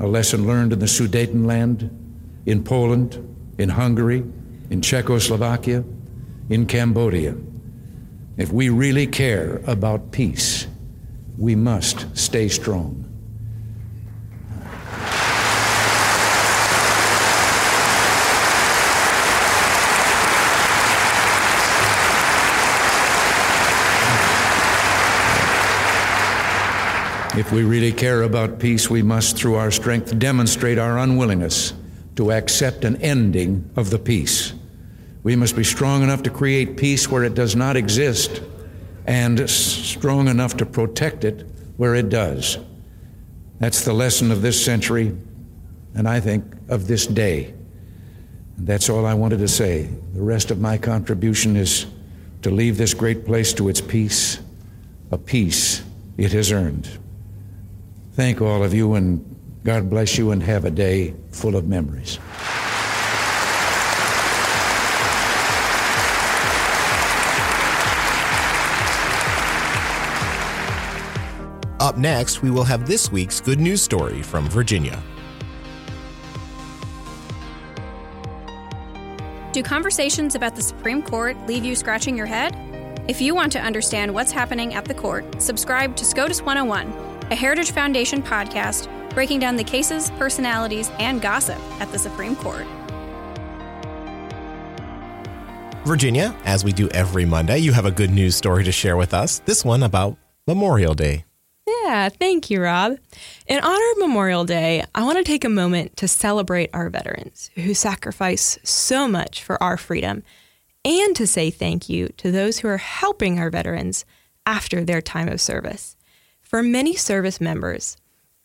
a 0.00 0.06
lesson 0.06 0.46
learned 0.46 0.72
in 0.72 0.78
the 0.78 0.86
Sudetenland, 0.86 1.90
in 2.46 2.62
Poland, 2.62 3.18
in 3.58 3.68
Hungary, 3.70 4.24
in 4.70 4.80
Czechoslovakia, 4.80 5.84
in 6.48 6.66
Cambodia. 6.66 7.36
If 8.36 8.52
we 8.52 8.68
really 8.68 9.06
care 9.06 9.62
about 9.66 10.10
peace, 10.10 10.66
we 11.38 11.54
must 11.54 12.16
stay 12.16 12.48
strong. 12.48 13.03
If 27.36 27.50
we 27.50 27.64
really 27.64 27.90
care 27.90 28.22
about 28.22 28.60
peace, 28.60 28.88
we 28.88 29.02
must, 29.02 29.36
through 29.36 29.56
our 29.56 29.72
strength, 29.72 30.16
demonstrate 30.20 30.78
our 30.78 30.98
unwillingness 30.98 31.72
to 32.14 32.30
accept 32.30 32.84
an 32.84 32.94
ending 33.02 33.68
of 33.74 33.90
the 33.90 33.98
peace. 33.98 34.54
We 35.24 35.34
must 35.34 35.56
be 35.56 35.64
strong 35.64 36.04
enough 36.04 36.22
to 36.22 36.30
create 36.30 36.76
peace 36.76 37.10
where 37.10 37.24
it 37.24 37.34
does 37.34 37.56
not 37.56 37.76
exist 37.76 38.40
and 39.04 39.50
strong 39.50 40.28
enough 40.28 40.56
to 40.58 40.66
protect 40.66 41.24
it 41.24 41.44
where 41.76 41.96
it 41.96 42.08
does. 42.08 42.56
That's 43.58 43.84
the 43.84 43.92
lesson 43.92 44.30
of 44.30 44.40
this 44.40 44.64
century, 44.64 45.16
and 45.96 46.08
I 46.08 46.20
think 46.20 46.44
of 46.68 46.86
this 46.86 47.04
day. 47.04 47.52
And 48.58 48.64
that's 48.64 48.88
all 48.88 49.04
I 49.04 49.14
wanted 49.14 49.40
to 49.40 49.48
say. 49.48 49.90
The 50.12 50.22
rest 50.22 50.52
of 50.52 50.60
my 50.60 50.78
contribution 50.78 51.56
is 51.56 51.86
to 52.42 52.50
leave 52.50 52.78
this 52.78 52.94
great 52.94 53.26
place 53.26 53.52
to 53.54 53.68
its 53.68 53.80
peace, 53.80 54.38
a 55.10 55.18
peace 55.18 55.82
it 56.16 56.30
has 56.32 56.52
earned. 56.52 56.88
Thank 58.14 58.40
all 58.40 58.62
of 58.62 58.72
you, 58.72 58.94
and 58.94 59.24
God 59.64 59.90
bless 59.90 60.16
you 60.16 60.30
and 60.30 60.40
have 60.42 60.64
a 60.64 60.70
day 60.70 61.14
full 61.32 61.56
of 61.56 61.66
memories. 61.66 62.20
Up 71.80 71.98
next, 71.98 72.40
we 72.40 72.50
will 72.50 72.64
have 72.64 72.86
this 72.86 73.10
week's 73.10 73.40
good 73.40 73.58
news 73.60 73.82
story 73.82 74.22
from 74.22 74.48
Virginia. 74.48 75.02
Do 79.52 79.62
conversations 79.62 80.34
about 80.34 80.56
the 80.56 80.62
Supreme 80.62 81.02
Court 81.02 81.36
leave 81.46 81.64
you 81.64 81.74
scratching 81.74 82.16
your 82.16 82.26
head? 82.26 82.56
If 83.06 83.20
you 83.20 83.34
want 83.34 83.52
to 83.52 83.60
understand 83.60 84.14
what's 84.14 84.32
happening 84.32 84.72
at 84.72 84.86
the 84.86 84.94
court, 84.94 85.42
subscribe 85.42 85.94
to 85.96 86.04
SCOTUS 86.04 86.40
101, 86.42 87.13
a 87.30 87.34
Heritage 87.34 87.70
Foundation 87.72 88.22
podcast 88.22 88.88
breaking 89.10 89.38
down 89.38 89.56
the 89.56 89.64
cases, 89.64 90.10
personalities, 90.12 90.90
and 90.98 91.22
gossip 91.22 91.58
at 91.80 91.90
the 91.90 91.98
Supreme 91.98 92.36
Court. 92.36 92.66
Virginia, 95.84 96.34
as 96.44 96.64
we 96.64 96.72
do 96.72 96.88
every 96.88 97.24
Monday, 97.24 97.58
you 97.58 97.72
have 97.72 97.86
a 97.86 97.90
good 97.90 98.10
news 98.10 98.36
story 98.36 98.64
to 98.64 98.72
share 98.72 98.96
with 98.96 99.14
us. 99.14 99.40
This 99.40 99.64
one 99.64 99.82
about 99.82 100.16
Memorial 100.46 100.94
Day. 100.94 101.24
Yeah, 101.66 102.08
thank 102.08 102.50
you, 102.50 102.62
Rob. 102.62 102.98
In 103.46 103.60
honor 103.60 103.90
of 103.92 103.98
Memorial 103.98 104.44
Day, 104.44 104.84
I 104.94 105.02
want 105.04 105.18
to 105.18 105.24
take 105.24 105.44
a 105.44 105.50
moment 105.50 105.96
to 105.98 106.08
celebrate 106.08 106.70
our 106.72 106.90
veterans 106.90 107.50
who 107.54 107.74
sacrifice 107.74 108.58
so 108.64 109.06
much 109.06 109.42
for 109.42 109.62
our 109.62 109.76
freedom 109.76 110.22
and 110.84 111.16
to 111.16 111.26
say 111.26 111.50
thank 111.50 111.88
you 111.88 112.08
to 112.16 112.30
those 112.30 112.58
who 112.58 112.68
are 112.68 112.78
helping 112.78 113.38
our 113.38 113.50
veterans 113.50 114.04
after 114.46 114.84
their 114.84 115.00
time 115.00 115.28
of 115.28 115.40
service. 115.40 115.96
For 116.54 116.62
many 116.62 116.94
service 116.94 117.40
members, 117.40 117.96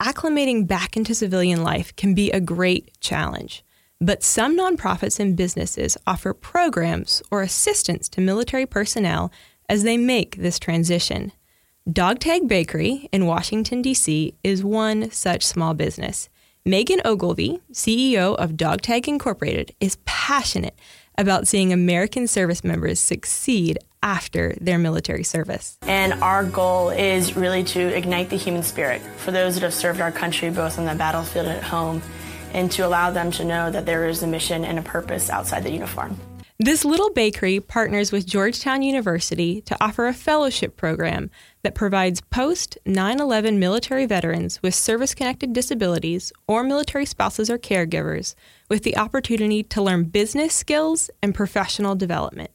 acclimating 0.02 0.66
back 0.66 0.98
into 0.98 1.14
civilian 1.14 1.62
life 1.62 1.96
can 1.96 2.16
be 2.16 2.32
a 2.32 2.40
great 2.40 2.90
challenge, 3.00 3.64
but 4.02 4.24
some 4.24 4.58
nonprofits 4.58 5.20
and 5.20 5.38
businesses 5.38 5.96
offer 6.08 6.34
programs 6.34 7.22
or 7.30 7.44
assistance 7.44 8.10
to 8.10 8.20
military 8.20 8.66
personnel 8.66 9.32
as 9.70 9.84
they 9.84 9.96
make 9.96 10.38
this 10.38 10.58
transition. 10.58 11.34
Dogtag 11.88 12.48
Bakery 12.48 13.10
in 13.12 13.28
Washington, 13.28 13.84
D.C. 13.84 14.34
is 14.44 14.64
one 14.64 15.12
such 15.12 15.46
small 15.46 15.76
business. 15.76 16.30
Megan 16.66 17.02
Ogilvy, 17.06 17.60
CEO 17.72 18.36
of 18.38 18.58
Dogtag 18.58 19.08
Incorporated, 19.08 19.76
is 19.80 20.00
passionate 20.06 20.80
about 21.16 21.48
seeing 21.48 21.72
American 21.72 22.26
service 22.26 22.64
members 22.64 23.00
succeed 23.00 23.78
after 24.02 24.56
their 24.62 24.78
military 24.78 25.24
service. 25.24 25.78
And 25.84 26.14
our 26.24 26.44
goal 26.44 26.90
is 26.90 27.36
really 27.36 27.64
to 27.66 27.80
ignite 27.80 28.30
the 28.30 28.38
human 28.38 28.64
spirit 28.64 29.02
for 29.18 29.32
those 29.32 29.56
that 29.56 29.64
have 29.64 29.74
served 29.74 30.02
our 30.02 30.12
country 30.12 30.50
both 30.50 30.80
on 30.80 30.86
the 30.86 30.96
battlefield 30.96 31.48
and 31.48 31.58
at 31.58 31.64
home, 31.64 32.02
and 32.54 32.72
to 32.72 32.86
allow 32.86 33.12
them 33.12 33.32
to 33.32 33.46
know 33.46 33.70
that 33.72 33.86
there 33.86 34.08
is 34.08 34.24
a 34.24 34.28
mission 34.28 34.66
and 34.66 34.80
a 34.80 34.82
purpose 34.82 35.30
outside 35.30 35.64
the 35.64 35.72
uniform. 35.72 36.18
This 36.62 36.84
little 36.84 37.10
bakery 37.12 37.62
partners 37.62 38.12
with 38.12 38.26
Georgetown 38.26 38.82
University 38.82 39.62
to 39.62 39.78
offer 39.82 40.08
a 40.08 40.14
fellowship 40.14 40.76
program 40.76 41.32
that 41.64 41.74
provides 41.74 42.20
post 42.20 42.78
9 42.86 43.22
11 43.22 43.60
military 43.60 44.06
veterans 44.06 44.62
with 44.62 44.76
service 44.76 45.16
connected 45.16 45.54
disabilities 45.54 46.34
or 46.48 46.66
military 46.66 47.06
spouses 47.06 47.50
or 47.50 47.58
caregivers 47.58 48.36
with 48.68 48.84
the 48.84 48.98
opportunity 48.98 49.64
to 49.64 49.82
learn 49.82 50.04
business 50.04 50.54
skills 50.54 51.10
and 51.24 51.34
professional 51.34 51.96
development. 51.96 52.52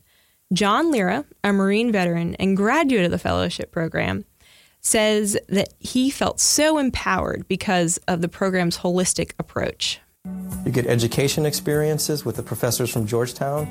John 0.55 0.93
Lira, 0.93 1.25
a 1.43 1.53
Marine 1.53 1.91
veteran 1.91 2.37
and 2.37 2.57
graduate 2.57 3.05
of 3.05 3.11
the 3.11 3.19
fellowship 3.19 3.73
program, 3.73 4.25
says 4.81 5.37
that 5.49 5.75
he 5.81 6.11
felt 6.11 6.41
so 6.41 6.79
empowered 6.79 7.49
because 7.49 7.99
of 8.07 8.21
the 8.21 8.29
program's 8.29 8.79
holistic 8.79 9.33
approach. 9.39 10.01
You 10.65 10.71
get 10.71 10.87
education 10.87 11.45
experiences 11.45 12.25
with 12.25 12.37
the 12.37 12.43
professors 12.43 12.91
from 12.91 13.07
Georgetown. 13.07 13.69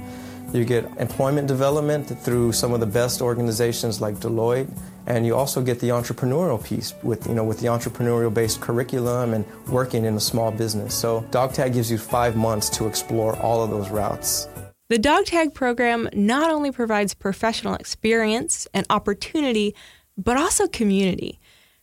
You 0.51 0.65
get 0.65 0.85
employment 0.97 1.47
development 1.47 2.07
through 2.19 2.51
some 2.51 2.73
of 2.73 2.79
the 2.79 2.85
best 2.85 3.21
organizations 3.21 4.01
like 4.01 4.15
Deloitte, 4.15 4.69
and 5.07 5.25
you 5.25 5.35
also 5.35 5.63
get 5.63 5.79
the 5.79 5.89
entrepreneurial 5.89 6.63
piece 6.63 6.93
with 7.01 7.25
you 7.27 7.33
know 7.33 7.43
with 7.43 7.59
the 7.59 7.67
entrepreneurial-based 7.67 8.61
curriculum 8.61 9.33
and 9.33 9.45
working 9.67 10.05
in 10.05 10.15
a 10.15 10.19
small 10.19 10.51
business. 10.51 10.93
So 10.93 11.21
DogTag 11.31 11.73
gives 11.73 11.89
you 11.89 11.97
five 11.97 12.35
months 12.35 12.69
to 12.71 12.87
explore 12.87 13.35
all 13.37 13.63
of 13.63 13.71
those 13.71 13.89
routes. 13.89 14.47
The 14.89 14.99
dog 14.99 15.25
tag 15.25 15.53
program 15.53 16.09
not 16.13 16.51
only 16.51 16.71
provides 16.71 17.13
professional 17.13 17.75
experience 17.75 18.67
and 18.73 18.85
opportunity, 18.89 19.73
but 20.17 20.37
also 20.37 20.67
community. 20.67 21.39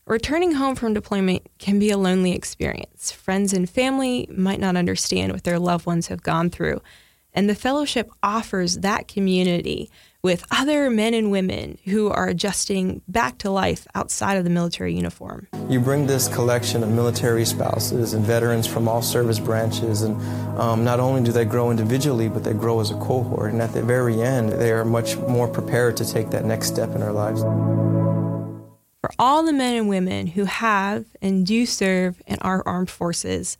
Returning 0.07 0.53
home 0.53 0.75
from 0.75 0.93
deployment 0.93 1.47
can 1.59 1.79
be 1.79 1.91
a 1.91 1.97
lonely 1.97 2.33
experience. 2.33 3.11
Friends 3.11 3.53
and 3.53 3.69
family 3.69 4.29
might 4.31 4.61
not 4.61 4.77
understand 4.77 5.33
what 5.33 5.45
their 5.45 5.59
loved 5.59 5.87
ones 5.87 6.09
have 6.09 6.23
gone 6.23 6.51
through. 6.51 6.83
And 7.33 7.49
the 7.49 7.55
fellowship 7.55 8.11
offers 8.23 8.79
that 8.79 9.09
community 9.09 9.91
with 10.23 10.45
other 10.51 10.91
men 10.91 11.15
and 11.15 11.31
women 11.31 11.79
who 11.85 12.09
are 12.09 12.29
adjusting 12.29 13.01
back 13.09 13.39
to 13.39 13.51
life 13.51 13.87
outside 13.95 14.37
of 14.37 14.45
the 14.45 14.51
military 14.51 14.95
uniform. 14.95 15.49
You 15.69 15.81
bring 15.81 16.07
this 16.07 16.29
collection 16.29 16.83
of 16.83 16.91
military 16.91 17.45
spouses 17.45 18.13
and 18.13 18.25
veterans 18.25 18.67
from 18.67 18.87
all 18.87 19.03
service 19.03 19.39
branches, 19.39 20.03
and 20.03 20.21
um, 20.59 20.85
not 20.85 21.01
only 21.01 21.23
do 21.23 21.33
they 21.33 21.45
grow 21.45 21.71
individually, 21.71 22.29
but 22.29 22.45
they 22.45 22.53
grow 22.53 22.81
as 22.81 22.91
a 22.91 22.99
cohort. 22.99 23.53
And 23.53 23.63
at 23.63 23.73
the 23.73 23.83
very 23.83 24.21
end, 24.21 24.51
they 24.53 24.73
are 24.73 24.85
much 24.85 25.17
more 25.17 25.49
prepared 25.49 25.97
to 25.99 26.05
take 26.05 26.31
that 26.31 26.45
next 26.45 26.67
step 26.67 26.91
in 26.91 27.01
their 27.01 27.13
lives. 27.13 27.43
For 29.01 29.11
all 29.19 29.43
the 29.43 29.53
men 29.53 29.77
and 29.77 29.89
women 29.89 30.27
who 30.27 30.45
have 30.45 31.07
and 31.23 31.47
do 31.47 31.65
serve 31.65 32.21
in 32.27 32.39
our 32.41 32.63
armed 32.67 32.91
forces, 32.91 33.57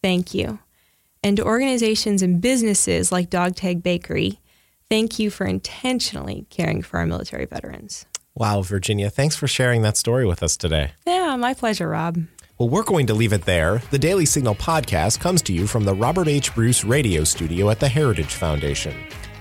thank 0.00 0.32
you. 0.32 0.60
And 1.24 1.38
to 1.38 1.44
organizations 1.44 2.22
and 2.22 2.40
businesses 2.40 3.10
like 3.10 3.30
Dogtag 3.30 3.82
Bakery, 3.82 4.38
thank 4.90 5.18
you 5.18 5.30
for 5.30 5.46
intentionally 5.46 6.46
caring 6.50 6.82
for 6.82 6.98
our 6.98 7.06
military 7.06 7.46
veterans. 7.46 8.06
Wow, 8.34 8.62
Virginia, 8.62 9.10
thanks 9.10 9.36
for 9.36 9.46
sharing 9.46 9.82
that 9.82 9.96
story 9.96 10.26
with 10.26 10.42
us 10.42 10.56
today. 10.56 10.92
Yeah, 11.06 11.36
my 11.36 11.54
pleasure, 11.54 11.88
Rob. 11.88 12.18
Well, 12.58 12.68
we're 12.68 12.84
going 12.84 13.06
to 13.08 13.14
leave 13.14 13.32
it 13.32 13.44
there. 13.44 13.82
The 13.90 13.98
Daily 13.98 14.26
Signal 14.26 14.54
podcast 14.54 15.20
comes 15.20 15.42
to 15.42 15.52
you 15.52 15.66
from 15.66 15.84
the 15.84 15.94
Robert 15.94 16.28
H. 16.28 16.54
Bruce 16.54 16.84
radio 16.84 17.24
studio 17.24 17.70
at 17.70 17.80
the 17.80 17.88
Heritage 17.88 18.34
Foundation. 18.34 18.94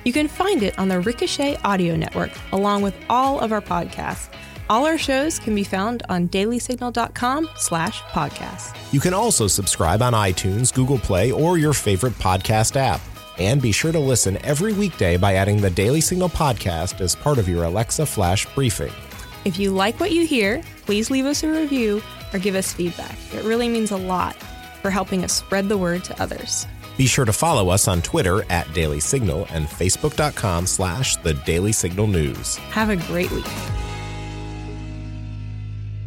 You 0.03 0.13
can 0.13 0.27
find 0.27 0.63
it 0.63 0.77
on 0.77 0.87
the 0.87 0.99
Ricochet 0.99 1.57
Audio 1.63 1.95
Network, 1.95 2.31
along 2.51 2.81
with 2.81 2.95
all 3.09 3.39
of 3.39 3.51
our 3.51 3.61
podcasts. 3.61 4.29
All 4.69 4.85
our 4.85 4.97
shows 4.97 5.39
can 5.39 5.53
be 5.55 5.63
found 5.63 6.03
on 6.09 6.27
dailysignal.com 6.29 7.49
slash 7.57 8.01
podcast. 8.01 8.75
You 8.91 8.99
can 8.99 9.13
also 9.13 9.47
subscribe 9.47 10.01
on 10.01 10.13
iTunes, 10.13 10.73
Google 10.73 10.97
Play, 10.97 11.31
or 11.31 11.57
your 11.57 11.73
favorite 11.73 12.13
podcast 12.13 12.75
app. 12.75 13.01
And 13.37 13.61
be 13.61 13.71
sure 13.71 13.91
to 13.91 13.99
listen 13.99 14.37
every 14.43 14.73
weekday 14.73 15.17
by 15.17 15.35
adding 15.35 15.59
the 15.59 15.69
Daily 15.69 16.01
Signal 16.01 16.29
podcast 16.29 17.01
as 17.01 17.15
part 17.15 17.37
of 17.37 17.49
your 17.49 17.63
Alexa 17.63 18.05
Flash 18.05 18.45
briefing. 18.53 18.91
If 19.45 19.57
you 19.59 19.71
like 19.71 19.99
what 19.99 20.11
you 20.11 20.25
hear, 20.25 20.61
please 20.85 21.09
leave 21.09 21.25
us 21.25 21.43
a 21.43 21.49
review 21.49 22.01
or 22.33 22.39
give 22.39 22.55
us 22.55 22.73
feedback. 22.73 23.17
It 23.33 23.43
really 23.43 23.67
means 23.67 23.91
a 23.91 23.97
lot 23.97 24.35
for 24.81 24.89
helping 24.89 25.23
us 25.23 25.33
spread 25.33 25.67
the 25.67 25.77
word 25.77 26.03
to 26.05 26.21
others. 26.21 26.67
Be 26.97 27.07
sure 27.07 27.25
to 27.25 27.33
follow 27.33 27.69
us 27.69 27.87
on 27.87 28.01
Twitter 28.01 28.43
at 28.51 28.71
Daily 28.73 28.99
Signal 28.99 29.47
and 29.49 29.65
Facebook.com 29.65 30.67
slash 30.67 31.15
The 31.17 31.33
Daily 31.33 31.71
Signal 31.71 32.07
News. 32.07 32.57
Have 32.57 32.89
a 32.89 32.95
great 32.95 33.31
week. 33.31 33.45